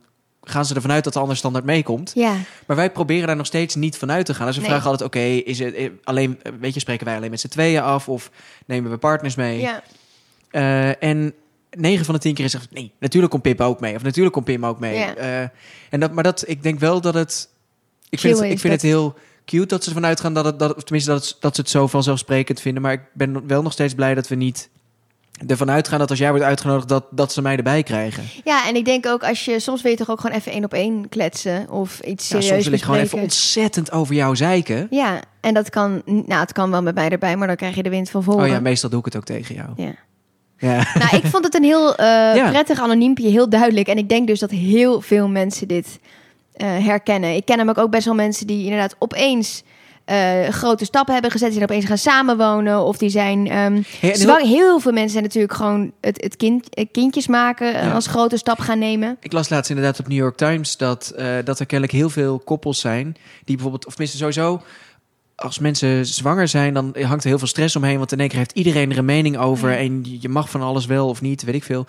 gaan 0.48 0.64
ze 0.64 0.74
ervan 0.74 0.92
uit 0.92 1.04
dat 1.04 1.12
de 1.12 1.18
ander 1.18 1.36
standaard 1.36 1.64
meekomt. 1.64 2.12
Ja, 2.14 2.36
Maar 2.66 2.76
wij 2.76 2.90
proberen 2.90 3.26
daar 3.26 3.36
nog 3.36 3.46
steeds 3.46 3.74
niet 3.74 3.96
vanuit 3.96 4.26
te 4.26 4.34
gaan. 4.34 4.46
Dus 4.46 4.54
we 4.54 4.60
Nee. 4.60 4.70
vragen 4.70 4.90
altijd, 4.90 5.08
oké, 5.08 5.20
is 5.20 5.58
het 5.58 5.74
eh, 5.74 5.90
alleen... 6.04 6.38
eh, 6.42 6.52
Weet 6.60 6.74
je, 6.74 6.80
spreken 6.80 7.06
wij 7.06 7.16
alleen 7.16 7.30
met 7.30 7.40
z'n 7.40 7.48
tweeën 7.48 7.82
af... 7.82 8.08
of 8.08 8.30
nemen 8.66 8.90
we 8.90 8.96
partners 8.98 9.34
mee? 9.34 9.60
ja. 9.60 9.82
Eh, 10.50 11.02
en 11.02 11.34
9 11.70 12.04
van 12.04 12.14
de 12.14 12.20
10 12.20 12.34
keer 12.34 12.44
is 12.44 12.52
het 12.52 12.70
nee, 12.70 12.92
natuurlijk 12.98 13.32
komt 13.32 13.42
Pip 13.42 13.60
ook 13.60 13.80
mee. 13.80 13.94
Of 13.94 14.02
natuurlijk 14.02 14.34
komt 14.34 14.44
Pim 14.44 14.66
ook 14.66 14.78
mee. 14.80 14.98
Ja. 14.98 15.52
En 15.90 16.00
dat, 16.00 16.12
maar 16.12 16.24
dat, 16.24 16.44
ik 16.46 16.62
denk 16.62 16.78
wel 16.80 17.00
dat 17.00 17.14
het. 17.14 17.48
Ik 18.10 18.18
vind, 18.20 18.38
het, 18.38 18.50
ik 18.50 18.58
vind 18.58 18.72
het 18.72 18.82
heel 18.82 19.14
cute 19.44 19.66
dat 19.66 19.82
ze 19.82 19.88
ervan 19.88 20.06
uitgaan 20.06 20.34
dat 20.34 20.44
het, 20.44 20.58
dat, 20.58 20.74
of 20.76 20.82
tenminste 20.82 21.10
dat, 21.10 21.24
het, 21.28 21.36
dat 21.40 21.54
ze 21.54 21.60
het 21.60 21.70
zo 21.70 21.86
vanzelfsprekend 21.86 22.60
vinden. 22.60 22.82
Maar 22.82 22.92
ik 22.92 23.00
ben 23.12 23.46
wel 23.46 23.62
nog 23.62 23.72
steeds 23.72 23.94
blij 23.94 24.14
dat 24.14 24.28
we 24.28 24.34
niet 24.34 24.68
ervan 25.46 25.70
uitgaan 25.70 25.98
dat 25.98 26.10
als 26.10 26.18
jij 26.18 26.30
wordt 26.30 26.44
uitgenodigd, 26.44 26.88
dat, 26.88 27.04
dat 27.10 27.32
ze 27.32 27.42
mij 27.42 27.56
erbij 27.56 27.82
krijgen. 27.82 28.22
ja, 28.44 28.66
en 28.68 28.76
ik 28.76 28.84
denk 28.84 29.06
ook 29.06 29.24
als 29.24 29.44
je 29.44 29.60
soms 29.60 29.82
je 29.82 29.96
toch 29.96 30.10
ook 30.10 30.20
gewoon 30.20 30.36
even 30.36 30.52
één 30.52 30.64
op 30.64 30.72
één 30.72 31.08
kletsen 31.08 31.70
of 31.70 32.00
iets 32.00 32.28
Ja, 32.28 32.40
serieus 32.40 32.48
soms 32.48 32.64
wil 32.64 32.72
ik 32.78 32.82
gewoon 32.82 33.00
even 33.00 33.20
ontzettend 33.20 33.92
over 33.92 34.14
jou 34.14 34.36
zeiken. 34.36 34.86
Ja, 34.90 35.20
en 35.40 35.54
dat 35.54 35.70
kan, 35.70 36.02
nou, 36.04 36.40
het 36.40 36.52
kan 36.52 36.70
wel 36.70 36.82
met 36.82 36.94
mij 36.94 37.08
erbij, 37.08 37.36
maar 37.36 37.46
dan 37.46 37.56
krijg 37.56 37.74
je 37.74 37.82
de 37.82 37.90
wind 37.90 38.10
van 38.10 38.22
voren. 38.22 38.42
Oh 38.44 38.48
ja, 38.48 38.60
meestal 38.60 38.90
doe 38.90 38.98
ik 38.98 39.04
het 39.04 39.16
ook 39.16 39.24
tegen 39.24 39.54
jou. 39.54 39.68
Ja. 39.76 39.94
Ja. 40.58 40.86
Nou, 40.98 41.16
ik 41.16 41.26
vond 41.26 41.44
het 41.44 41.54
een 41.54 41.64
heel 41.64 41.96
eh, 41.96 42.06
Ja. 42.36 42.50
prettig 42.50 42.80
anoniempje, 42.80 43.28
heel 43.28 43.48
duidelijk. 43.48 43.88
En 43.88 43.98
ik 43.98 44.08
denk 44.08 44.26
dus 44.26 44.40
dat 44.40 44.50
heel 44.50 45.00
veel 45.00 45.28
mensen 45.28 45.68
dit 45.68 45.98
eh, 46.52 46.66
herkennen. 46.86 47.34
Ik 47.34 47.44
ken 47.44 47.56
namelijk 47.56 47.80
ook 47.84 47.90
best 47.90 48.04
wel 48.04 48.14
mensen 48.14 48.46
die 48.46 48.62
inderdaad 48.64 48.96
opeens 48.98 49.62
eh, 50.08 50.48
grote 50.48 50.84
stappen 50.84 51.12
hebben 51.12 51.30
gezet. 51.30 51.48
Die 51.50 51.58
zijn 51.58 51.70
opeens 51.70 51.84
gaan 51.88 51.98
samenwonen. 51.98 52.80
Of 52.84 52.96
die 52.98 53.08
zijn 53.08 53.46
ehm 53.48 53.82
Hey, 54.00 54.12
en 54.12 54.46
heel- 54.46 54.80
veel 54.80 54.92
mensen 54.92 55.10
zijn 55.10 55.22
natuurlijk 55.24 55.52
gewoon 55.54 55.92
het, 56.00 56.22
het 56.22 56.36
kind, 56.36 56.74
eh, 56.74 56.86
kindjes 56.92 57.26
maken 57.26 57.74
eh, 57.74 57.82
Ja. 57.82 57.92
als 57.92 58.06
grote 58.06 58.36
stap 58.36 58.58
gaan 58.58 58.78
nemen. 58.78 59.16
Ik 59.20 59.32
las 59.32 59.48
laatst 59.48 59.70
inderdaad 59.70 59.98
op 60.00 60.08
New 60.08 60.18
York 60.18 60.36
Times 60.36 60.76
dat, 60.76 61.14
dat 61.44 61.58
er 61.60 61.66
kennelijk 61.66 61.96
heel 61.98 62.10
veel 62.10 62.38
koppels 62.38 62.80
zijn 62.80 63.16
die 63.44 63.54
bijvoorbeeld, 63.54 63.86
of 63.86 63.90
tenminste 63.94 64.18
sowieso, 64.18 64.62
als 65.36 65.58
mensen 65.58 66.06
zwanger 66.06 66.48
zijn, 66.48 66.74
dan 66.74 66.94
hangt 67.00 67.22
er 67.22 67.28
heel 67.28 67.38
veel 67.38 67.46
stress 67.48 67.76
omheen. 67.76 67.98
Want 67.98 68.12
in 68.12 68.20
één 68.20 68.28
keer 68.28 68.38
heeft 68.38 68.52
iedereen 68.52 68.90
er 68.90 68.98
een 68.98 69.04
mening 69.04 69.38
over 69.38 69.70
Ja. 69.70 69.76
en 69.76 70.04
je 70.20 70.28
mag 70.28 70.50
van 70.50 70.62
alles 70.62 70.86
wel 70.86 71.08
of 71.08 71.20
niet, 71.20 71.42
weet 71.42 71.54
ik 71.54 71.64
veel. 71.64 71.86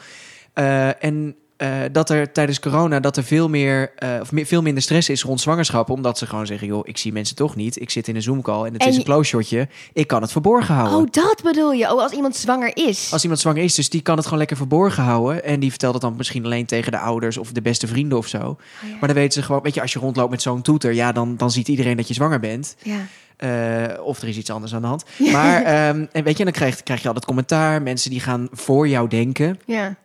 En 0.99 1.35
eh, 1.59 1.69
dat 1.91 2.09
er 2.09 2.31
tijdens 2.31 2.59
corona 2.59 2.99
dat 2.99 3.17
er 3.17 3.23
veel 3.23 3.49
meer 3.49 3.91
eh, 3.95 4.09
of 4.21 4.31
meer, 4.31 4.45
veel 4.45 4.61
minder 4.61 4.83
stress 4.83 5.09
is 5.09 5.23
rond 5.23 5.41
zwangerschap, 5.41 5.89
omdat 5.89 6.17
ze 6.17 6.25
gewoon 6.25 6.45
zeggen, 6.45 6.67
joh, 6.67 6.87
ik 6.87 6.97
zie 6.97 7.11
mensen 7.13 7.35
toch 7.35 7.55
niet. 7.55 7.81
Ik 7.81 7.89
zit 7.89 8.07
in 8.07 8.15
een 8.15 8.21
Zoom 8.21 8.41
call 8.41 8.65
en 8.65 8.73
het 8.73 8.81
En 8.81 8.87
is 8.87 8.97
een 8.97 9.03
close 9.03 9.29
shotje. 9.29 9.67
Ik 9.93 10.07
kan 10.07 10.21
het 10.21 10.31
verborgen 10.31 10.75
houden. 10.75 10.97
Oh, 10.97 11.07
dat 11.11 11.41
bedoel 11.43 11.71
je? 11.71 11.93
Oh, 11.93 12.01
als 12.01 12.11
iemand 12.11 12.35
zwanger 12.35 12.71
is. 12.73 13.09
Als 13.11 13.21
iemand 13.21 13.41
zwanger 13.41 13.63
is, 13.63 13.75
dus 13.75 13.89
die 13.89 14.01
kan 14.01 14.15
het 14.15 14.23
gewoon 14.23 14.39
lekker 14.39 14.57
verborgen 14.57 15.03
houden. 15.03 15.43
En 15.43 15.59
die 15.59 15.69
vertelt 15.69 15.93
het 15.93 16.01
dan 16.01 16.15
misschien 16.15 16.45
alleen 16.45 16.65
tegen 16.65 16.91
de 16.91 16.99
ouders 16.99 17.37
of 17.37 17.51
de 17.51 17.61
beste 17.61 17.87
vrienden 17.87 18.17
of 18.17 18.27
zo. 18.27 18.37
Oh, 18.37 18.55
ja. 18.81 18.89
Maar 18.99 19.09
dan 19.09 19.17
weten 19.17 19.33
ze 19.33 19.43
gewoon, 19.43 19.61
weet 19.61 19.73
je, 19.73 19.81
als 19.81 19.93
je 19.93 19.99
rondloopt 19.99 20.31
met 20.31 20.41
zo'n 20.41 20.61
toeter, 20.61 20.93
ja, 20.93 21.11
dan, 21.11 21.37
dan 21.37 21.51
ziet 21.51 21.67
iedereen 21.67 21.97
dat 21.97 22.07
je 22.07 22.13
zwanger 22.13 22.39
bent. 22.39 22.75
ja. 22.83 22.97
Eh, 23.37 24.03
of 24.03 24.21
er 24.21 24.27
is 24.27 24.37
iets 24.37 24.49
anders 24.49 24.73
aan 24.73 24.81
de 24.81 24.87
hand. 24.87 25.03
Maar, 25.31 25.63
ehm, 25.63 26.05
en 26.11 26.23
weet 26.23 26.37
je, 26.37 26.43
dan 26.43 26.53
krijg, 26.53 26.83
krijg 26.83 27.01
je 27.01 27.07
al 27.07 27.13
dat 27.13 27.25
commentaar. 27.25 27.81
Mensen 27.81 28.09
die 28.09 28.19
gaan 28.19 28.47
voor 28.51 28.87
jou 28.87 29.07
denken. 29.07 29.59
ja. 29.65 29.95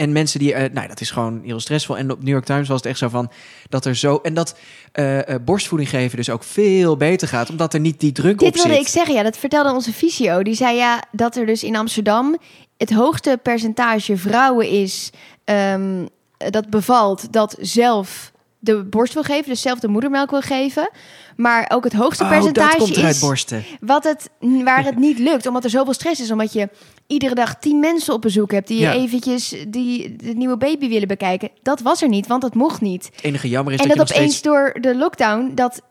En 0.00 0.12
mensen 0.12 0.38
die, 0.38 0.54
eh, 0.54 0.72
nou, 0.72 0.88
dat 0.88 1.00
is 1.00 1.10
gewoon 1.10 1.40
heel 1.44 1.60
stressvol. 1.60 1.96
En 1.96 2.10
op 2.10 2.18
New 2.18 2.28
York 2.28 2.44
Times 2.44 2.68
was 2.68 2.76
het 2.76 2.86
echt 2.86 2.98
zo 2.98 3.08
van 3.08 3.30
dat 3.68 3.84
er 3.84 3.96
zo. 3.96 4.16
En 4.22 4.34
dat 4.34 4.58
eh, 4.92 5.28
eh, 5.28 5.42
borstvoeding 5.44 5.90
geven 5.90 6.16
dus 6.16 6.30
ook 6.30 6.44
veel 6.44 6.96
beter 6.96 7.28
gaat, 7.28 7.50
omdat 7.50 7.74
er 7.74 7.80
niet 7.80 8.00
die 8.00 8.12
druk 8.12 8.38
Dit 8.38 8.48
op 8.48 8.54
wilde 8.54 8.70
zit. 8.70 8.80
ik 8.80 8.88
zeggen, 8.88 9.14
ja, 9.14 9.22
dat 9.22 9.36
vertelde 9.36 9.72
onze 9.72 9.92
fysio. 9.92 10.42
Die 10.42 10.54
zei 10.54 10.76
ja, 10.76 11.02
dat 11.12 11.36
er 11.36 11.46
dus 11.46 11.62
in 11.62 11.76
Amsterdam 11.76 12.38
het 12.76 12.92
hoogste 12.92 13.38
percentage 13.42 14.16
vrouwen 14.16 14.68
is 14.68 15.10
ehm, 15.44 16.06
dat 16.36 16.70
bevalt 16.70 17.32
dat 17.32 17.56
zelf 17.60 18.32
de 18.62 18.84
borst 18.84 19.14
wil 19.14 19.22
geven, 19.22 19.48
dus 19.48 19.60
zelf 19.60 19.78
de 19.80 19.88
moedermelk 19.88 20.30
wil 20.30 20.40
geven. 20.40 20.90
Maar 21.36 21.70
ook 21.74 21.84
het 21.84 21.92
hoogste 21.92 22.22
Oh, 22.24 22.28
percentage 22.30 22.68
dat 22.78 22.78
komt 22.86 22.96
eruit 22.96 23.14
is 23.14 23.20
borsten. 23.20 23.64
wat 23.80 24.04
het, 24.04 24.30
waar 24.64 24.84
het 24.84 24.96
niet 25.06 25.18
lukt, 25.18 25.46
omdat 25.46 25.64
er 25.64 25.70
zoveel 25.70 25.92
stress 25.94 26.20
is. 26.20 26.30
Omdat 26.30 26.52
je 26.52 26.68
iedere 27.06 27.34
dag 27.34 27.58
tien 27.58 27.78
mensen 27.80 28.14
op 28.14 28.22
bezoek 28.22 28.50
hebt 28.52 28.68
die 28.68 28.78
Ja. 28.80 28.92
eventjes 28.94 29.54
die 29.68 30.16
de 30.16 30.32
nieuwe 30.32 30.56
baby 30.56 30.88
willen 30.88 31.08
bekijken. 31.08 31.50
Dat 31.62 31.80
was 31.80 32.02
er 32.02 32.08
niet, 32.08 32.26
want 32.26 32.42
dat 32.42 32.54
mocht 32.54 32.80
niet. 32.80 33.04
Het 33.14 33.24
enige 33.24 33.48
jammer 33.48 33.72
is 33.72 33.80
en 33.80 33.88
dat, 33.88 34.00
opeens 34.00 34.16
steeds... 34.16 34.42
door 34.42 34.76
de 34.80 34.96
lockdown, 34.96 35.52
dat 35.54 35.82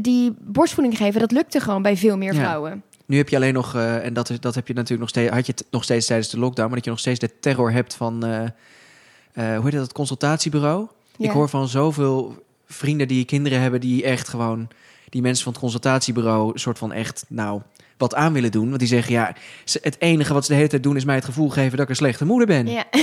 die 0.00 0.34
borstvoeding 0.40 0.96
geven, 0.96 1.20
dat 1.20 1.32
lukte 1.32 1.60
gewoon 1.60 1.82
bij 1.82 1.96
veel 1.96 2.16
meer 2.16 2.34
Ja. 2.34 2.40
vrouwen. 2.40 2.82
Nu 3.06 3.16
heb 3.16 3.28
je 3.28 3.36
alleen 3.36 3.54
nog, 3.54 3.74
eh, 3.74 4.04
en 4.04 4.12
dat, 4.14 4.32
dat 4.40 4.54
heb 4.54 4.66
je 4.66 4.72
natuurlijk 4.74 5.00
nog 5.00 5.08
steeds, 5.08 5.30
had 5.32 5.46
je 5.46 5.52
het 5.56 5.66
nog 5.70 5.82
steeds 5.84 6.06
tijdens 6.06 6.28
de 6.30 6.38
lockdown, 6.38 6.66
maar 6.66 6.76
dat 6.76 6.84
je 6.84 6.90
nog 6.90 7.00
steeds 7.00 7.18
de 7.18 7.38
terror 7.40 7.72
hebt 7.72 7.94
van, 7.94 8.24
eh, 8.24 8.42
eh, 8.42 9.56
hoe 9.56 9.64
heet 9.64 9.72
dat, 9.72 9.82
het 9.82 9.92
consultatiebureau. 9.92 10.88
Ja. 11.16 11.26
Ik 11.26 11.30
hoor 11.30 11.48
van 11.48 11.68
zoveel 11.68 12.44
vrienden 12.66 13.08
die 13.08 13.24
kinderen 13.24 13.60
hebben, 13.60 13.80
die 13.80 14.04
echt 14.04 14.28
gewoon, 14.28 14.68
die 15.08 15.22
mensen 15.22 15.44
van 15.44 15.52
het 15.52 15.60
consultatiebureau 15.62 16.58
soort 16.58 16.78
van 16.78 16.92
echt, 16.92 17.24
nou, 17.28 17.60
wat 17.96 18.14
aan 18.14 18.32
willen 18.32 18.50
doen. 18.50 18.66
Want 18.66 18.78
die 18.78 18.88
zeggen, 18.88 19.12
ja, 19.12 19.34
het 19.80 19.96
enige 19.98 20.32
wat 20.32 20.44
ze 20.44 20.50
de 20.50 20.56
hele 20.56 20.68
tijd 20.68 20.82
doen 20.82 20.96
is 20.96 21.04
mij 21.04 21.14
het 21.14 21.24
gevoel 21.24 21.48
geven 21.48 21.70
dat 21.70 21.80
ik 21.80 21.88
een 21.88 21.96
slechte 21.96 22.24
moeder 22.24 22.46
ben. 22.46 22.66
Ja. 22.66 22.84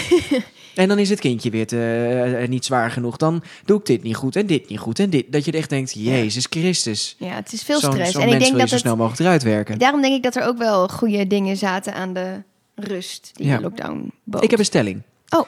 En 0.75 0.88
dan 0.88 1.00
is 1.00 1.10
het 1.10 1.20
kindje 1.20 1.50
weer 1.50 1.68
te, 1.68 2.38
eh, 2.41 2.48
niet 2.48 2.65
zwaar 2.65 2.91
genoeg. 2.91 3.18
Dan 3.18 3.44
doe 3.65 3.80
ik 3.80 3.86
dit 3.86 4.03
niet 4.03 4.15
goed 4.15 4.36
en 4.36 4.46
dit 4.46 4.70
niet 4.70 4.80
goed 4.80 5.00
en 5.00 5.10
dit. 5.10 5.32
Dat 5.32 5.46
je 5.46 5.51
echt 5.51 5.70
denkt, 5.70 5.94
Jezus 5.94 6.46
Christus. 6.50 7.15
ja, 7.20 7.36
het 7.36 7.53
is 7.53 7.63
veel 7.63 7.77
stress. 7.80 8.15
En 8.15 8.30
ik 8.30 8.39
denk 8.39 8.58
dat 8.58 8.70
zo 8.70 8.77
snel 8.77 8.96
mogelijk 8.96 9.22
eruit 9.22 9.44
werken. 9.44 9.80
daarom 9.80 10.01
denk 10.01 10.15
ik 10.15 10.24
dat 10.24 10.36
er 10.36 10.44
ook 10.44 10.58
wel 10.58 10.88
goede 10.88 11.27
dingen 11.27 11.58
zaten 11.58 11.94
aan 11.94 12.13
de 12.13 12.44
rust 12.75 13.32
die 13.34 13.46
Ja. 13.48 13.56
de 13.56 13.62
lockdown 13.62 14.12
bood. 14.24 14.44
Ik 14.44 14.50
heb 14.50 14.60
een 14.60 14.65
stelling. 14.65 15.01
Oh. 15.30 15.48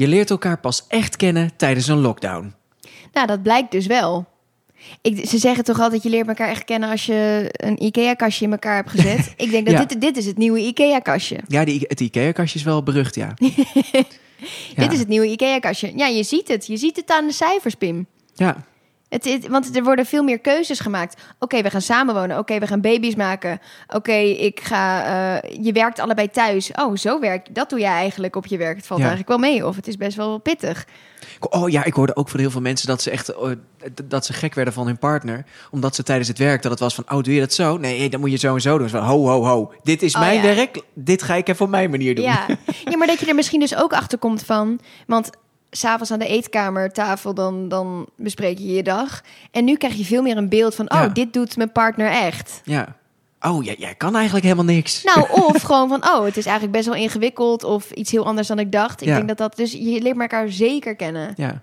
Je 0.00 0.08
leert 0.08 0.30
elkaar 0.30 0.58
pas 0.58 0.84
echt 0.88 1.16
kennen 1.16 1.50
tijdens 1.56 1.86
een 1.88 1.98
lockdown. 2.00 2.54
Nou, 3.12 3.26
dat 3.26 3.42
blijkt 3.42 3.70
dus 3.70 3.86
wel. 3.86 4.26
Ik, 5.02 5.26
ze 5.28 5.38
zeggen 5.38 5.64
toch 5.64 5.80
altijd, 5.80 6.02
je 6.02 6.08
leert 6.08 6.28
elkaar 6.28 6.48
echt 6.48 6.64
kennen 6.64 6.90
als 6.90 7.06
je 7.06 7.48
een 7.52 7.82
IKEA-kastje 7.82 8.44
in 8.44 8.52
elkaar 8.52 8.76
hebt 8.76 8.90
gezet. 8.90 9.32
ik 9.36 9.50
denk 9.50 9.66
dat 9.66 9.74
Ja. 9.74 9.84
dit, 9.84 10.00
dit 10.00 10.16
is 10.16 10.26
het 10.26 10.36
nieuwe 10.36 10.60
IKEA-kastje. 10.60 11.40
Ja, 11.48 11.64
die, 11.64 11.84
het 11.88 12.00
IKEA-kastje 12.00 12.58
is 12.58 12.64
wel 12.64 12.82
berucht, 12.82 13.14
ja. 13.14 13.34
Ja. 14.76 14.82
Dit 14.82 14.92
is 14.92 14.98
het 14.98 15.08
nieuwe 15.08 15.26
IKEA-kastje. 15.26 15.92
Ja, 15.96 16.06
je 16.06 16.22
ziet 16.22 16.48
het. 16.48 16.66
Je 16.66 16.76
ziet 16.76 16.96
het 16.96 17.10
aan 17.10 17.26
de 17.26 17.32
cijfers, 17.32 17.74
Pim. 17.74 18.06
Ja, 18.34 18.64
Het, 19.10 19.24
het- 19.24 19.46
want 19.48 19.76
er 19.76 19.82
worden 19.82 20.06
veel 20.06 20.22
meer 20.22 20.38
keuzes 20.38 20.80
gemaakt. 20.80 21.20
Oké, 21.38 21.62
we 21.62 21.70
gaan 21.70 21.80
samenwonen. 21.80 22.38
Oké, 22.38 22.58
we 22.58 22.66
gaan 22.66 22.80
baby's 22.80 23.14
maken. 23.14 23.58
Oké, 23.88 24.12
ik 24.18 24.60
ga. 24.60 25.04
eh, 25.42 25.56
je 25.64 25.72
werkt 25.72 25.98
allebei 25.98 26.28
thuis. 26.30 26.70
Oh, 26.72 26.96
zo 26.96 27.20
werkt. 27.20 27.54
Dat 27.54 27.70
doe 27.70 27.78
jij 27.78 27.90
eigenlijk 27.92 28.36
op 28.36 28.46
je 28.46 28.56
werk. 28.56 28.76
Het 28.76 28.86
valt 28.86 29.00
Ja. 29.00 29.06
eigenlijk 29.08 29.40
wel 29.40 29.50
mee. 29.50 29.66
Of 29.66 29.76
het 29.76 29.88
is 29.88 29.96
best 29.96 30.16
wel 30.16 30.38
pittig. 30.38 30.86
Oh 31.40 31.68
ja, 31.70 31.84
ik 31.84 31.94
hoorde 31.94 32.16
ook 32.16 32.28
van 32.28 32.40
heel 32.40 32.50
veel 32.50 32.60
mensen 32.60 32.86
dat 32.86 33.02
ze 33.02 33.10
echt 33.10 33.28
eh, 33.28 33.50
dat 34.04 34.26
ze 34.26 34.32
gek 34.32 34.54
werden 34.54 34.74
van 34.74 34.86
hun 34.86 34.98
partner. 34.98 35.44
Omdat 35.70 35.94
ze 35.94 36.02
tijdens 36.02 36.28
het 36.28 36.38
werk 36.38 36.62
dat 36.62 36.70
het 36.70 36.80
was 36.80 36.94
van, 36.94 37.04
oh 37.10 37.22
doe 37.22 37.34
je 37.34 37.40
dat 37.40 37.52
zo? 37.52 37.76
Nee, 37.76 38.08
dan 38.10 38.20
moet 38.20 38.30
je 38.30 38.36
zo 38.36 38.54
en 38.54 38.60
zo 38.60 38.78
doen. 38.78 38.88
Van, 38.88 39.02
ho, 39.02 39.26
ho, 39.28 39.44
ho. 39.44 39.72
Dit 39.82 40.02
is 40.02 40.14
Oh, 40.14 40.20
mijn 40.20 40.34
ja. 40.36 40.42
werk. 40.42 40.80
Dit 40.94 41.22
ga 41.22 41.34
ik 41.34 41.48
even 41.48 41.64
op 41.64 41.70
mijn 41.70 41.90
manier 41.90 42.14
doen. 42.14 42.24
Ja. 42.24 42.46
ja, 42.84 42.96
maar 42.96 43.06
dat 43.06 43.20
je 43.20 43.26
er 43.26 43.34
misschien 43.34 43.60
dus 43.60 43.76
ook 43.76 43.92
achter 43.92 44.18
komt 44.18 44.42
van. 44.42 44.80
Want 45.06 45.30
s'avonds 45.70 46.10
aan 46.12 46.18
de 46.18 46.26
eetkamertafel, 46.26 47.34
dan, 47.34 47.68
dan 47.68 48.06
bespreek 48.16 48.58
je 48.58 48.66
je 48.72 48.82
dag. 48.82 49.20
En 49.50 49.64
nu 49.64 49.76
krijg 49.76 49.94
je 49.94 50.04
veel 50.04 50.22
meer 50.22 50.36
een 50.36 50.48
beeld 50.48 50.74
van. 50.74 50.90
Oh, 50.92 50.98
Ja. 51.00 51.08
dit 51.08 51.32
doet 51.32 51.56
mijn 51.56 51.72
partner 51.72 52.10
echt. 52.10 52.60
Ja. 52.64 52.96
Oh, 53.40 53.64
jij, 53.64 53.76
jij 53.78 53.94
kan 53.94 54.14
eigenlijk 54.14 54.44
helemaal 54.44 54.64
niks. 54.74 55.02
Nou, 55.04 55.26
of 55.48 55.62
gewoon 55.62 55.88
van, 55.88 56.04
oh, 56.08 56.24
het 56.24 56.36
is 56.36 56.44
eigenlijk 56.46 56.76
best 56.76 56.88
wel 56.88 56.96
ingewikkeld 57.02 57.64
of 57.64 57.90
iets 57.90 58.10
heel 58.10 58.26
anders 58.26 58.48
dan 58.48 58.58
ik 58.58 58.72
dacht. 58.72 59.00
Ik 59.00 59.06
Ja. 59.08 59.14
denk 59.16 59.28
dat 59.28 59.38
dat, 59.38 59.56
dus 59.56 59.72
je 59.72 60.00
leert 60.02 60.20
elkaar 60.20 60.48
zeker 60.50 60.96
kennen. 60.96 61.32
Ja. 61.36 61.62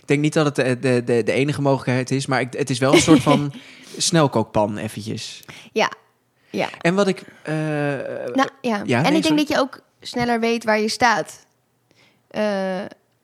Ik 0.00 0.08
denk 0.08 0.20
niet 0.20 0.32
dat 0.32 0.44
het 0.44 0.54
de, 0.54 0.78
de, 0.78 1.04
de, 1.04 1.22
de 1.22 1.32
enige 1.32 1.62
mogelijkheid 1.62 2.10
is, 2.10 2.26
maar 2.26 2.40
ik, 2.40 2.52
het 2.52 2.70
is 2.70 2.78
wel 2.78 2.92
een 2.94 3.00
soort 3.00 3.22
van 3.22 3.52
snelkookpan 3.96 4.76
eventjes. 4.76 5.42
Ja, 5.72 5.90
ja. 6.50 6.68
En 6.80 6.94
wat 6.94 7.08
ik... 7.08 7.22
eh, 7.42 7.54
Nou, 7.54 8.48
ja. 8.60 8.82
ja, 8.84 8.96
en 8.96 9.02
nee, 9.02 9.04
ik 9.04 9.10
denk 9.12 9.24
sorry. 9.24 9.36
dat 9.36 9.48
je 9.48 9.58
ook 9.58 9.80
sneller 10.00 10.40
weet 10.40 10.64
waar 10.64 10.80
je 10.80 10.88
staat. 10.88 11.46
Eh, 12.30 12.80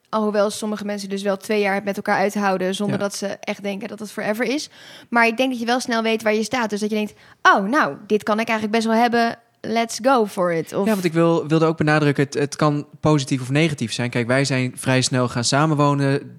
alhoewel 0.08 0.50
sommige 0.50 0.84
mensen 0.84 1.08
dus 1.08 1.22
wel 1.22 1.36
twee 1.36 1.60
jaar 1.60 1.74
het 1.74 1.84
met 1.84 1.96
elkaar 1.96 2.18
uithouden... 2.18 2.74
zonder 2.74 2.96
Ja. 2.96 3.02
dat 3.02 3.14
ze 3.14 3.26
echt 3.26 3.62
denken 3.62 3.88
dat 3.88 3.98
het 3.98 4.10
forever 4.10 4.44
is. 4.44 4.70
Maar 5.08 5.26
ik 5.26 5.36
denk 5.36 5.50
dat 5.50 5.60
je 5.60 5.66
wel 5.66 5.80
snel 5.80 6.02
weet 6.02 6.22
waar 6.22 6.34
je 6.34 6.42
staat. 6.42 6.70
Dus 6.70 6.80
dat 6.80 6.90
je 6.90 6.96
denkt, 6.96 7.14
oh, 7.42 7.64
nou, 7.64 7.96
dit 8.06 8.22
kan 8.22 8.40
ik 8.40 8.48
eigenlijk 8.48 8.78
best 8.78 8.88
wel 8.88 9.02
hebben. 9.02 9.38
Let's 9.60 9.98
go 10.02 10.26
for 10.26 10.52
it. 10.52 10.74
Of, 10.74 10.86
Ja, 10.86 10.92
want 10.92 11.04
ik 11.04 11.12
wil, 11.12 11.46
wilde 11.46 11.66
ook 11.66 11.76
benadrukken, 11.76 12.24
het, 12.24 12.34
het 12.34 12.56
kan 12.56 12.86
positief 13.00 13.40
of 13.40 13.50
negatief 13.50 13.92
zijn. 13.92 14.10
Kijk, 14.10 14.26
wij 14.26 14.44
zijn 14.44 14.72
vrij 14.76 15.00
snel 15.00 15.28
gaan 15.28 15.44
samenwonen, 15.44 16.36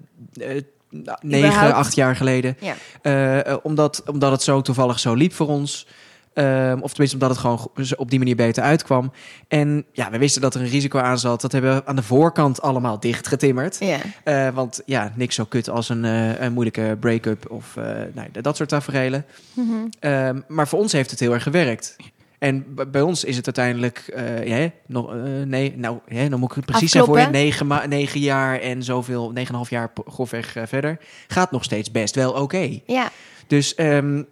nou, 0.90 1.18
negen, 1.20 1.48
Überhaupt. 1.48 1.74
acht 1.74 1.94
jaar 1.94 2.16
geleden. 2.16 2.56
Ja. 2.60 2.74
Eh, 3.02 3.46
eh, 3.46 3.56
omdat, 3.62 4.02
omdat 4.06 4.30
het 4.30 4.42
zo 4.42 4.60
toevallig 4.60 4.98
zo 4.98 5.14
liep 5.14 5.32
voor 5.32 5.48
ons. 5.48 5.86
Ehm, 6.34 6.78
of 6.80 6.88
tenminste, 6.90 7.16
omdat 7.16 7.30
het 7.30 7.38
gewoon 7.38 7.58
go- 7.58 7.96
op 7.96 8.10
die 8.10 8.18
manier 8.18 8.36
beter 8.36 8.62
uitkwam. 8.62 9.12
En 9.48 9.84
ja, 9.92 10.10
we 10.10 10.18
wisten 10.18 10.42
dat 10.42 10.54
er 10.54 10.60
een 10.60 10.68
risico 10.68 10.98
aan 10.98 11.18
zat. 11.18 11.40
Dat 11.40 11.52
hebben 11.52 11.74
we 11.74 11.86
aan 11.86 11.96
de 11.96 12.02
voorkant 12.02 12.62
allemaal 12.62 13.00
dichtgetimmerd. 13.00 13.76
ja. 13.80 13.98
Eh, 14.24 14.48
want 14.54 14.82
ja, 14.86 15.12
niks 15.16 15.34
zo 15.34 15.44
kut 15.44 15.68
als 15.70 15.88
een, 15.88 16.04
eh, 16.04 16.40
een 16.40 16.52
moeilijke 16.52 16.96
break-up 17.00 17.50
of 17.50 17.76
eh, 17.76 17.84
nou, 18.12 18.28
dat 18.40 18.56
soort 18.56 18.68
tafereelen. 18.68 19.24
Mhm. 19.54 19.66
Ehm, 20.00 20.40
maar 20.48 20.68
voor 20.68 20.78
ons 20.78 20.92
heeft 20.92 21.10
het 21.10 21.20
heel 21.20 21.32
erg 21.32 21.42
gewerkt. 21.42 21.96
En 22.38 22.66
bij 22.90 23.00
ons 23.02 23.24
is 23.24 23.36
het 23.36 23.44
uiteindelijk, 23.46 23.98
eh, 24.14 24.46
ja, 24.46 24.54
hè, 24.54 24.70
nog, 24.86 25.14
nee, 25.44 25.74
nou, 25.76 25.98
hè, 26.06 26.28
dan 26.28 26.40
moet 26.40 26.50
ik 26.50 26.56
het 26.56 26.66
precies 26.66 26.90
zijn 26.90 27.04
voor 27.04 27.20
je, 27.20 27.26
negen, 27.26 27.88
negen 27.88 28.20
jaar 28.20 28.60
en 28.60 28.82
zoveel, 28.82 29.30
negen 29.30 29.48
en 29.48 29.54
half 29.54 29.70
jaar 29.70 29.92
grofweg 30.06 30.56
verder, 30.64 30.98
gaat 31.28 31.50
nog 31.50 31.64
steeds 31.64 31.90
best 31.90 32.14
wel 32.14 32.32
oké. 32.32 32.80
ja. 32.86 33.10
Dus, 33.46 33.74
ehm, 33.74 34.22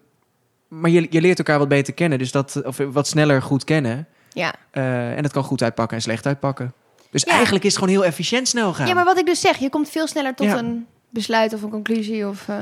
maar 0.68 0.90
je, 0.90 1.06
je 1.10 1.20
leert 1.20 1.38
elkaar 1.38 1.58
wat 1.58 1.68
beter 1.68 1.94
kennen, 1.94 2.18
dus 2.18 2.32
dat, 2.32 2.62
of 2.64 2.76
wat 2.92 3.06
sneller 3.06 3.42
goed 3.42 3.64
kennen. 3.64 4.06
Ja. 4.32 4.54
Eh, 4.70 5.16
en 5.16 5.22
het 5.22 5.32
kan 5.32 5.42
goed 5.42 5.62
uitpakken 5.62 5.96
en 5.96 6.02
slecht 6.02 6.26
uitpakken. 6.26 6.72
Dus 7.10 7.22
Ja. 7.22 7.32
eigenlijk 7.32 7.64
is 7.64 7.70
het 7.74 7.78
gewoon 7.82 7.94
heel 7.98 8.04
efficiënt 8.08 8.48
snel 8.48 8.74
gaan. 8.74 8.86
ja, 8.86 8.94
maar 8.94 9.04
wat 9.04 9.18
ik 9.18 9.26
dus 9.26 9.40
zeg, 9.40 9.56
je 9.56 9.70
komt 9.70 9.88
veel 9.90 10.06
sneller 10.06 10.34
tot 10.34 10.46
Ja. 10.46 10.58
een 10.58 10.86
besluit 11.10 11.54
of 11.54 11.62
een 11.62 11.70
conclusie. 11.70 12.28
Of, 12.28 12.48
eh, 12.48 12.56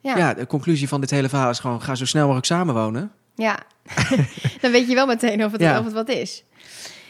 ja. 0.00 0.16
ja, 0.16 0.34
de 0.34 0.46
conclusie 0.46 0.88
van 0.88 1.00
dit 1.00 1.10
hele 1.10 1.28
verhaal 1.28 1.50
is 1.50 1.58
gewoon, 1.58 1.82
ga 1.82 1.94
zo 1.94 2.04
snel 2.04 2.22
mogelijk 2.22 2.46
samenwonen. 2.46 3.12
Ja, 3.34 3.58
dan 4.60 4.70
weet 4.70 4.88
je 4.88 4.94
wel 4.94 5.06
meteen 5.06 5.44
of 5.44 5.52
het, 5.52 5.60
Ja. 5.60 5.78
of 5.78 5.84
het 5.84 5.94
wat 5.94 6.08
is. 6.08 6.44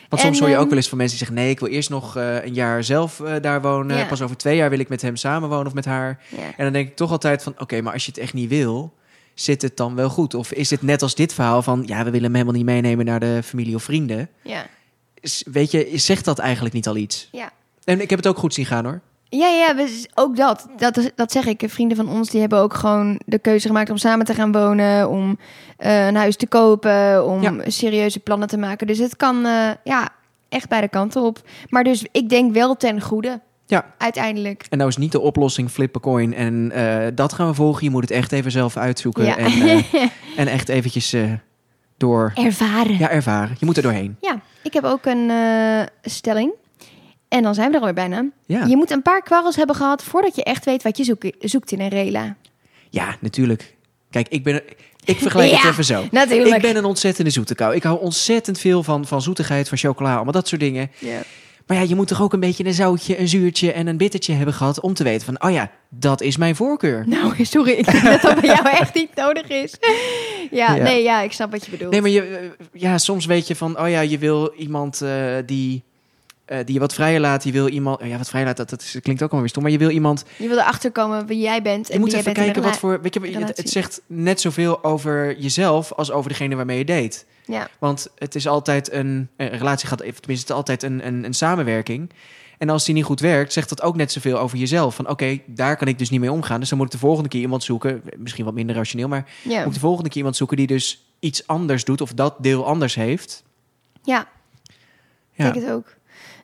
Want 0.09 0.23
En, 0.23 0.29
soms 0.29 0.39
hoor 0.39 0.49
je 0.49 0.55
ook 0.55 0.61
ehm, 0.61 0.69
wel 0.69 0.79
eens 0.79 0.89
van 0.89 0.99
mensen 0.99 1.19
die 1.19 1.27
zeggen... 1.27 1.45
nee, 1.45 1.55
ik 1.55 1.61
wil 1.61 1.69
eerst 1.69 1.91
nog 1.91 2.17
eh, 2.17 2.45
een 2.45 2.55
jaar 2.55 2.85
zelf 2.85 3.23
daar 3.41 3.63
wonen. 3.63 3.97
Ja. 3.97 4.05
Pas 4.05 4.23
over 4.23 4.37
twee 4.37 4.57
jaar 4.57 4.71
wil 4.71 4.79
ik 4.79 4.89
met 4.89 5.03
hem 5.03 5.17
samenwonen 5.17 5.67
of 5.67 5.75
met 5.75 5.85
haar. 5.85 6.21
Ja. 6.29 6.43
En 6.43 6.65
dan 6.65 6.73
denk 6.73 6.89
ik 6.89 6.97
toch 6.97 7.11
altijd 7.11 7.43
van... 7.43 7.55
oké, 7.59 7.81
maar 7.81 7.93
als 7.93 8.05
je 8.05 8.11
het 8.11 8.21
echt 8.21 8.33
niet 8.35 8.49
wil, 8.49 8.95
zit 9.37 9.63
het 9.63 9.77
dan 9.77 9.95
wel 9.95 10.09
goed? 10.09 10.35
Of 10.35 10.53
is 10.53 10.71
het 10.71 10.83
net 10.83 11.03
als 11.03 11.15
dit 11.15 11.35
verhaal 11.35 11.63
van... 11.63 11.83
ja, 11.87 11.99
we 11.99 12.11
willen 12.11 12.23
hem 12.23 12.33
helemaal 12.35 12.55
niet 12.55 12.65
meenemen 12.65 13.05
naar 13.05 13.21
de 13.21 13.41
familie 13.45 13.75
of 13.75 13.83
vrienden. 13.83 14.29
Ja. 14.43 14.67
Weet 15.45 15.71
je, 15.71 15.91
zegt 15.95 16.25
dat 16.25 16.39
eigenlijk 16.39 16.75
niet 16.75 16.89
al 16.89 16.97
iets? 16.97 17.29
Ja. 17.33 17.51
En 17.85 18.01
ik 18.01 18.11
heb 18.11 18.19
het 18.19 18.29
ook 18.29 18.39
goed 18.39 18.55
zien 18.55 18.67
gaan 18.67 18.85
hoor. 18.85 19.01
Ja, 19.29 19.49
ja, 19.49 19.75
we- 19.77 20.07
ook 20.15 20.37
dat. 20.37 20.67
dat. 20.77 20.97
is- 20.97 21.11
Dat 21.15 21.33
zeg 21.33 21.47
ik. 21.47 21.63
Vrienden 21.67 21.97
van 21.97 22.09
ons 22.09 22.31
die 22.31 22.41
hebben 22.41 22.59
ook 22.59 22.75
gewoon 22.75 23.21
de 23.27 23.39
keuze 23.39 23.67
gemaakt 23.67 23.91
om 23.91 23.97
samen 23.97 24.27
te 24.27 24.35
gaan 24.35 24.53
wonen, 24.53 25.09
om 25.11 25.39
eh, 25.77 26.07
een 26.07 26.15
huis 26.17 26.37
te 26.37 26.47
kopen, 26.47 27.27
om 27.27 27.43
Ja. 27.43 27.55
serieuze 27.71 28.19
plannen 28.21 28.49
te 28.49 28.57
maken. 28.59 28.87
Dus 28.87 28.99
het 28.99 29.17
kan 29.17 29.45
eh, 29.47 29.71
ja, 29.85 30.09
echt 30.49 30.69
beide 30.69 30.89
kanten 30.89 31.23
op. 31.23 31.39
Maar 31.69 31.85
dus 31.85 32.07
ik 32.13 32.29
denk 32.29 32.53
wel 32.55 32.77
ten 32.77 33.01
goede. 33.01 33.41
Ja. 33.67 33.95
Uiteindelijk. 33.99 34.67
En 34.71 34.79
nou 34.79 34.91
is 34.91 34.97
niet 34.97 35.13
de 35.13 35.21
oplossing 35.21 35.71
flip 35.71 35.97
a 35.97 36.01
coin 36.01 36.35
en 36.35 36.73
eh, 36.73 37.07
dat 37.15 37.33
gaan 37.33 37.47
we 37.49 37.55
volgen. 37.55 37.85
Je 37.85 37.91
moet 37.91 38.03
het 38.03 38.11
echt 38.11 38.33
even 38.33 38.51
zelf 38.51 38.77
uitzoeken. 38.77 39.25
Ja. 39.25 39.37
En, 39.37 39.53
eh, 39.63 39.83
en 40.37 40.47
echt 40.49 40.69
eventjes 40.69 41.13
eh, 41.13 41.33
door... 41.97 42.33
Ervaren. 42.35 42.99
Ja, 42.99 43.11
ervaren. 43.11 43.57
Je 43.59 43.67
moet 43.67 43.77
er 43.77 43.83
doorheen. 43.83 44.17
Ja, 44.21 44.41
ik 44.63 44.73
heb 44.73 44.85
ook 44.85 45.05
een 45.07 45.31
eh, 45.31 45.83
stelling. 46.03 46.53
En 47.29 47.43
dan 47.43 47.55
zijn 47.55 47.69
we 47.69 47.75
er 47.75 47.79
alweer 47.81 47.95
bijna. 47.95 48.25
Ja, 48.47 48.65
Je 48.65 48.77
moet 48.77 48.91
een 48.91 49.03
paar 49.03 49.23
kwarrels 49.23 49.57
hebben 49.57 49.77
gehad 49.77 50.03
voordat 50.03 50.37
je 50.37 50.45
echt 50.45 50.65
weet 50.65 50.83
wat 50.83 50.97
je 50.97 51.05
zoek- 51.05 51.31
zoekt 51.39 51.73
in 51.73 51.81
een 51.81 51.89
rela. 51.89 52.37
ja 52.91 53.17
natuurlijk. 53.21 53.75
Kijk, 54.11 54.29
ik 54.29 54.43
ben... 54.45 54.63
Ik 55.05 55.19
vergelijk 55.19 55.51
het 55.51 55.65
even 55.73 55.85
zo. 55.85 56.05
Natuurlijk. 56.11 56.55
Ik 56.57 56.63
ben 56.63 56.77
een 56.77 56.85
ontzettende 56.85 57.31
zoete 57.31 57.55
kou. 57.55 57.75
Ik 57.75 57.83
hou 57.83 58.01
ontzettend 58.01 58.59
veel 58.59 58.83
van, 58.83 59.07
van 59.07 59.23
zoetigheid, 59.23 59.69
van 59.69 59.79
chocola, 59.79 60.15
allemaal 60.15 60.33
dat 60.33 60.49
soort 60.49 60.61
dingen. 60.61 60.91
Ja. 60.99 61.21
Maar 61.67 61.77
ja, 61.77 61.83
je 61.83 61.95
moet 61.95 62.09
toch 62.09 62.23
ook 62.23 62.33
een 62.33 62.41
beetje 62.41 62.65
een 62.65 62.75
zoutje, 62.75 63.19
een 63.21 63.29
zuurtje 63.29 63.73
en 63.73 63.87
een 63.87 63.97
bittertje 63.97 64.33
hebben 64.33 64.55
gehad 64.55 64.81
om 64.81 64.95
te 64.95 65.05
weten 65.05 65.25
van, 65.27 65.43
oh 65.43 65.51
ja, 65.51 65.71
dat 65.91 66.21
is 66.21 66.37
mijn 66.37 66.57
voorkeur. 66.57 67.05
Nou, 67.07 67.45
sorry, 67.45 67.73
ik 67.73 67.91
denk 67.91 68.05
dat 68.05 68.21
dat 68.21 68.41
bij 68.41 68.51
jou 68.51 68.69
echt 68.69 68.95
niet 68.95 69.15
nodig 69.15 69.49
is. 69.49 69.75
Ja, 70.51 70.75
Ja. 70.75 70.83
nee, 70.83 71.03
ja, 71.03 71.21
ik 71.21 71.33
snap 71.33 71.51
wat 71.51 71.65
je 71.65 71.71
bedoelt. 71.71 71.91
Nee, 71.91 72.01
maar 72.01 72.11
je, 72.11 72.23
eh, 72.23 72.67
ja, 72.73 72.99
soms 72.99 73.27
weet 73.27 73.47
je 73.47 73.57
van, 73.57 73.81
oh 73.81 73.89
ja, 73.89 74.01
je 74.01 74.19
wil 74.19 74.53
iemand 74.57 75.01
eh, 75.03 75.37
die, 75.47 75.85
eh, 76.47 76.59
die 76.65 76.75
je 76.75 76.81
wat 76.81 76.95
vrijer 76.95 77.21
laat. 77.21 77.45
Je 77.45 77.53
wil 77.53 77.69
iemand, 77.69 78.01
ja, 78.05 78.17
wat 78.19 78.29
vrijer 78.29 78.47
laat, 78.47 78.57
dat, 78.57 78.71
dat 78.71 78.81
is- 78.83 78.99
klinkt 79.03 79.23
ook 79.23 79.29
alweer 79.29 79.41
weer 79.41 79.49
stom. 79.49 79.63
Maar 79.63 79.73
je 79.73 79.79
wil 79.79 79.91
iemand, 79.91 80.25
Je 80.37 80.49
wil 80.49 80.59
erachter 80.59 80.93
komen 80.93 81.27
wie 81.27 81.41
jij 81.41 81.63
bent. 81.63 81.87
je 81.87 81.93
en 81.93 82.01
moet 82.01 82.11
wie 82.11 82.19
even 82.19 82.33
kijken 82.33 82.63
wat 82.63 82.79
voor, 82.79 83.01
weet 83.03 83.15
je, 83.15 83.21
het, 83.45 83.71
zegt 83.71 84.01
net 84.07 84.41
zoveel 84.41 84.85
over 84.85 85.39
jezelf 85.39 85.93
als 85.93 86.11
over 86.11 86.31
degene 86.31 86.57
waarmee 86.57 86.79
je 86.79 86.85
date. 86.85 87.25
Ja, 87.45 87.69
Want 87.79 88.09
het 88.19 88.35
is 88.35 88.47
altijd 88.47 88.93
een, 88.93 89.29
een 89.37 89.49
relatie 89.49 89.89
gaat, 89.89 89.99
tenminste, 89.99 90.31
het 90.31 90.43
is 90.49 90.51
altijd 90.51 90.83
een, 90.83 91.07
een, 91.07 91.25
een 91.25 91.35
samenwerking. 91.35 92.11
En 92.59 92.69
als 92.69 92.85
die 92.85 92.95
niet 92.95 93.05
goed 93.05 93.21
werkt, 93.21 93.53
zegt 93.53 93.69
dat 93.69 93.83
ook 93.83 93.97
net 93.97 94.13
zoveel 94.13 94.39
over 94.39 94.59
jezelf. 94.59 94.95
Van 94.95 95.09
oké, 95.09 95.39
daar 95.47 95.77
kan 95.77 95.89
ik 95.89 95.99
dus 95.99 96.11
niet 96.11 96.21
mee 96.21 96.33
omgaan. 96.33 96.61
Dus 96.61 96.69
dan 96.69 96.79
moet 96.79 96.87
ik 96.87 96.93
de 96.93 96.99
volgende 96.99 97.29
keer 97.29 97.41
iemand 97.41 97.63
zoeken. 97.65 98.03
Misschien 98.17 98.45
wat 98.45 98.55
minder 98.55 98.77
rationeel, 98.77 99.09
maar 99.09 99.31
ja. 99.43 99.59
moet 99.59 99.67
ik 99.67 99.73
de 99.75 99.81
volgende 99.81 100.09
keer 100.09 100.19
iemand 100.19 100.37
zoeken 100.37 100.57
die 100.57 100.67
dus 100.67 101.07
iets 101.19 101.47
anders 101.47 101.85
doet 101.85 102.01
of 102.01 102.13
dat 102.13 102.35
deel 102.39 102.67
anders 102.67 102.95
heeft. 102.95 103.43
ja 104.03 104.29
Ja, 105.33 105.51
denk 105.51 105.65
het 105.65 105.73
ook. 105.75 105.95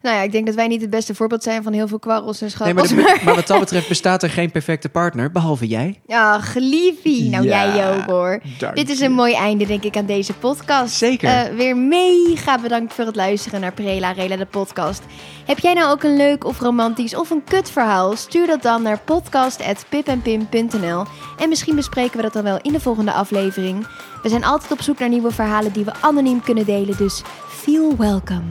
Nou 0.03 0.17
ja, 0.17 0.23
ik 0.23 0.33
denk 0.33 0.47
dat 0.47 0.55
wij 0.55 0.67
niet 0.67 0.81
het 0.81 0.91
beste 0.91 1.15
voorbeeld 1.15 1.43
zijn 1.43 1.63
van 1.63 1.73
heel 1.73 1.89
veel 1.89 1.99
kwarrels 1.99 2.41
en 2.41 2.47
Nee, 2.47 2.55
schappels. 2.55 2.93
maar, 2.93 3.03
maar, 3.05 3.19
de- 3.19 3.25
maar 3.25 3.35
wat 3.35 3.47
dat 3.47 3.61
betreft 3.61 3.89
bestaat 3.89 4.23
er 4.23 4.31
geen 4.31 4.51
perfecte 4.51 4.89
partner, 4.89 5.31
behalve 5.31 5.67
jij. 5.67 6.01
Ach, 6.09 6.55
liefie. 6.55 7.31
Nou, 7.31 7.45
Ja, 7.45 7.75
jij 7.77 7.97
ook 7.97 8.03
hoor. 8.11 8.41
Dit 8.75 8.91
is 8.91 8.99
je. 8.99 9.05
een 9.05 9.13
mooi 9.13 9.35
einde, 9.35 9.67
denk 9.67 9.83
ik, 9.85 9.97
aan 9.97 10.07
deze 10.07 10.33
podcast. 10.33 10.95
Zeker. 10.97 11.29
Eh, 11.29 11.55
weer 11.57 11.77
mega 11.77 12.59
bedankt 12.59 12.95
voor 12.95 13.05
het 13.05 13.17
luisteren 13.17 13.61
naar 13.61 13.73
Prela 13.73 14.11
Rela, 14.13 14.37
de 14.37 14.47
podcast. 14.47 15.03
Heb 15.47 15.59
jij 15.59 15.73
nou 15.75 15.91
ook 15.91 16.03
een 16.03 16.17
leuk 16.17 16.45
of 16.45 16.61
romantisch 16.61 17.17
of 17.17 17.31
een 17.31 17.45
kut 17.45 17.71
verhaal? 17.71 18.17
Stuur 18.17 18.47
dat 18.47 18.63
dan 18.63 18.83
naar 18.83 18.99
podcast.pipenpim.nl 19.05 21.05
en 21.39 21.49
misschien 21.49 21.77
bespreken 21.77 22.17
we 22.17 22.23
dat 22.23 22.33
dan 22.33 22.43
wel 22.43 22.59
in 22.63 22.73
de 22.73 22.81
volgende 22.81 23.13
aflevering. 23.13 23.87
We 24.23 24.29
zijn 24.29 24.45
altijd 24.45 24.73
op 24.73 24.83
zoek 24.83 24.99
naar 24.99 25.09
nieuwe 25.09 25.31
verhalen 25.31 25.73
die 25.73 25.85
we 25.85 25.93
anoniem 26.01 26.43
kunnen 26.43 26.65
delen, 26.65 26.97
dus 26.97 27.23
feel 27.49 27.97
welcome. 27.97 28.43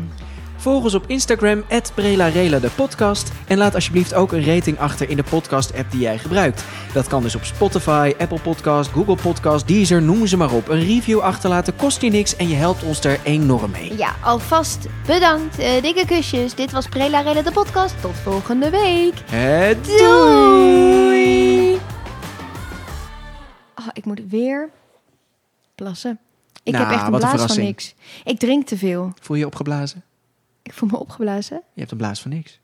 Volg 0.62 0.84
ons 0.84 0.93
op 0.93 1.04
Instagram, 1.08 1.63
@prelarela 1.95 2.60
de 2.60 2.69
podcast. 2.69 3.32
En 3.47 3.58
laat 3.58 3.76
alsjeblieft 3.76 4.13
ook 4.13 4.32
een 4.32 4.43
rating 4.45 4.80
achter 4.80 5.10
in 5.10 5.15
de 5.15 5.24
podcast-app 5.24 5.91
die 5.91 6.00
jij 6.00 6.17
gebruikt. 6.17 6.65
Dat 6.93 7.08
kan 7.08 7.21
dus 7.21 7.36
op 7.36 7.43
Spotify, 7.43 8.13
Apple 8.19 8.39
Podcast, 8.39 8.91
Google 8.91 9.15
Podcast, 9.15 9.67
Deezer, 9.67 10.02
noem 10.02 10.28
ze 10.28 10.38
maar 10.38 10.52
op. 10.54 10.67
Een 10.67 10.80
review 10.80 11.19
achterlaten 11.19 11.76
kost 11.76 12.02
je 12.02 12.10
niks 12.10 12.36
en 12.36 12.47
je 12.47 12.56
helpt 12.56 12.84
ons 12.84 13.04
er 13.04 13.19
enorm 13.24 13.71
mee. 13.71 13.97
Ja, 13.97 14.15
alvast 14.24 14.88
bedankt. 15.06 15.60
Eh, 15.60 15.82
dikke 15.82 16.06
kusjes. 16.06 16.56
Dit 16.56 16.71
was 16.71 16.88
Prela 16.88 17.19
Rela, 17.19 17.41
de 17.41 17.52
podcast. 17.52 18.02
Tot 18.02 18.15
volgende 18.15 18.69
week. 18.69 19.13
Het 19.30 19.86
Doei! 19.86 21.74
Oh, 23.76 23.88
ik 23.93 24.06
moet 24.06 24.21
weer 24.30 24.69
plassen. 25.76 26.19
Ik 26.63 26.74
Nou, 26.74 26.86
heb 26.86 26.93
echt 26.93 27.04
een 27.08 27.19
blaas 27.19 27.54
van 27.54 27.63
niks. 27.63 27.93
Ik 28.24 28.39
drink 28.39 28.67
te 28.67 28.78
veel. 28.78 29.13
Voel 29.21 29.36
je 29.36 29.41
je 29.41 29.47
opgeblazen? 29.47 30.04
Ik 30.72 30.78
voel 30.78 30.90
me 30.92 31.00
opgeblazen. 31.00 31.62
Je 31.74 31.80
hebt 31.80 31.92
een 31.92 31.98
blaas 31.98 32.22
van 32.22 32.32
niks. 32.32 32.60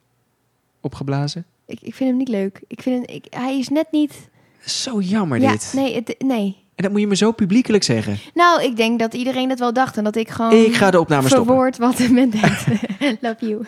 Opgeblazen? 0.81 1.45
Ik, 1.65 1.79
ik 1.81 1.95
vind 1.95 2.09
hem 2.09 2.17
niet 2.17 2.27
leuk. 2.27 2.61
Ik 2.67 2.81
vind 2.81 3.05
hem, 3.05 3.15
ik, 3.15 3.25
hij 3.29 3.57
is 3.57 3.69
net 3.69 3.91
niet... 3.91 4.29
Zo 4.65 4.99
jammer 5.01 5.39
ja, 5.39 5.51
dit. 5.51 5.71
nee, 5.75 5.95
het, 5.95 6.15
nee. 6.17 6.57
En 6.75 6.83
dat 6.83 6.91
moet 6.91 6.99
je 6.99 7.07
me 7.07 7.15
zo 7.15 7.31
publiekelijk 7.31 7.83
zeggen. 7.83 8.17
Nou, 8.33 8.63
ik 8.63 8.75
denk 8.75 8.99
dat 8.99 9.13
iedereen 9.13 9.49
dat 9.49 9.59
wel 9.59 9.73
dacht. 9.73 9.97
En 9.97 10.03
dat 10.03 10.15
ik 10.15 10.29
gewoon 10.29 10.51
Ik 10.51 10.75
ga 10.75 10.91
de 10.91 10.99
opname 10.99 11.27
stoppen. 11.27 11.47
verwoord 11.47 11.77
wat 11.77 12.09
men 12.09 12.29
denkt. 12.29 12.65
Love 13.21 13.47
you. 13.47 13.65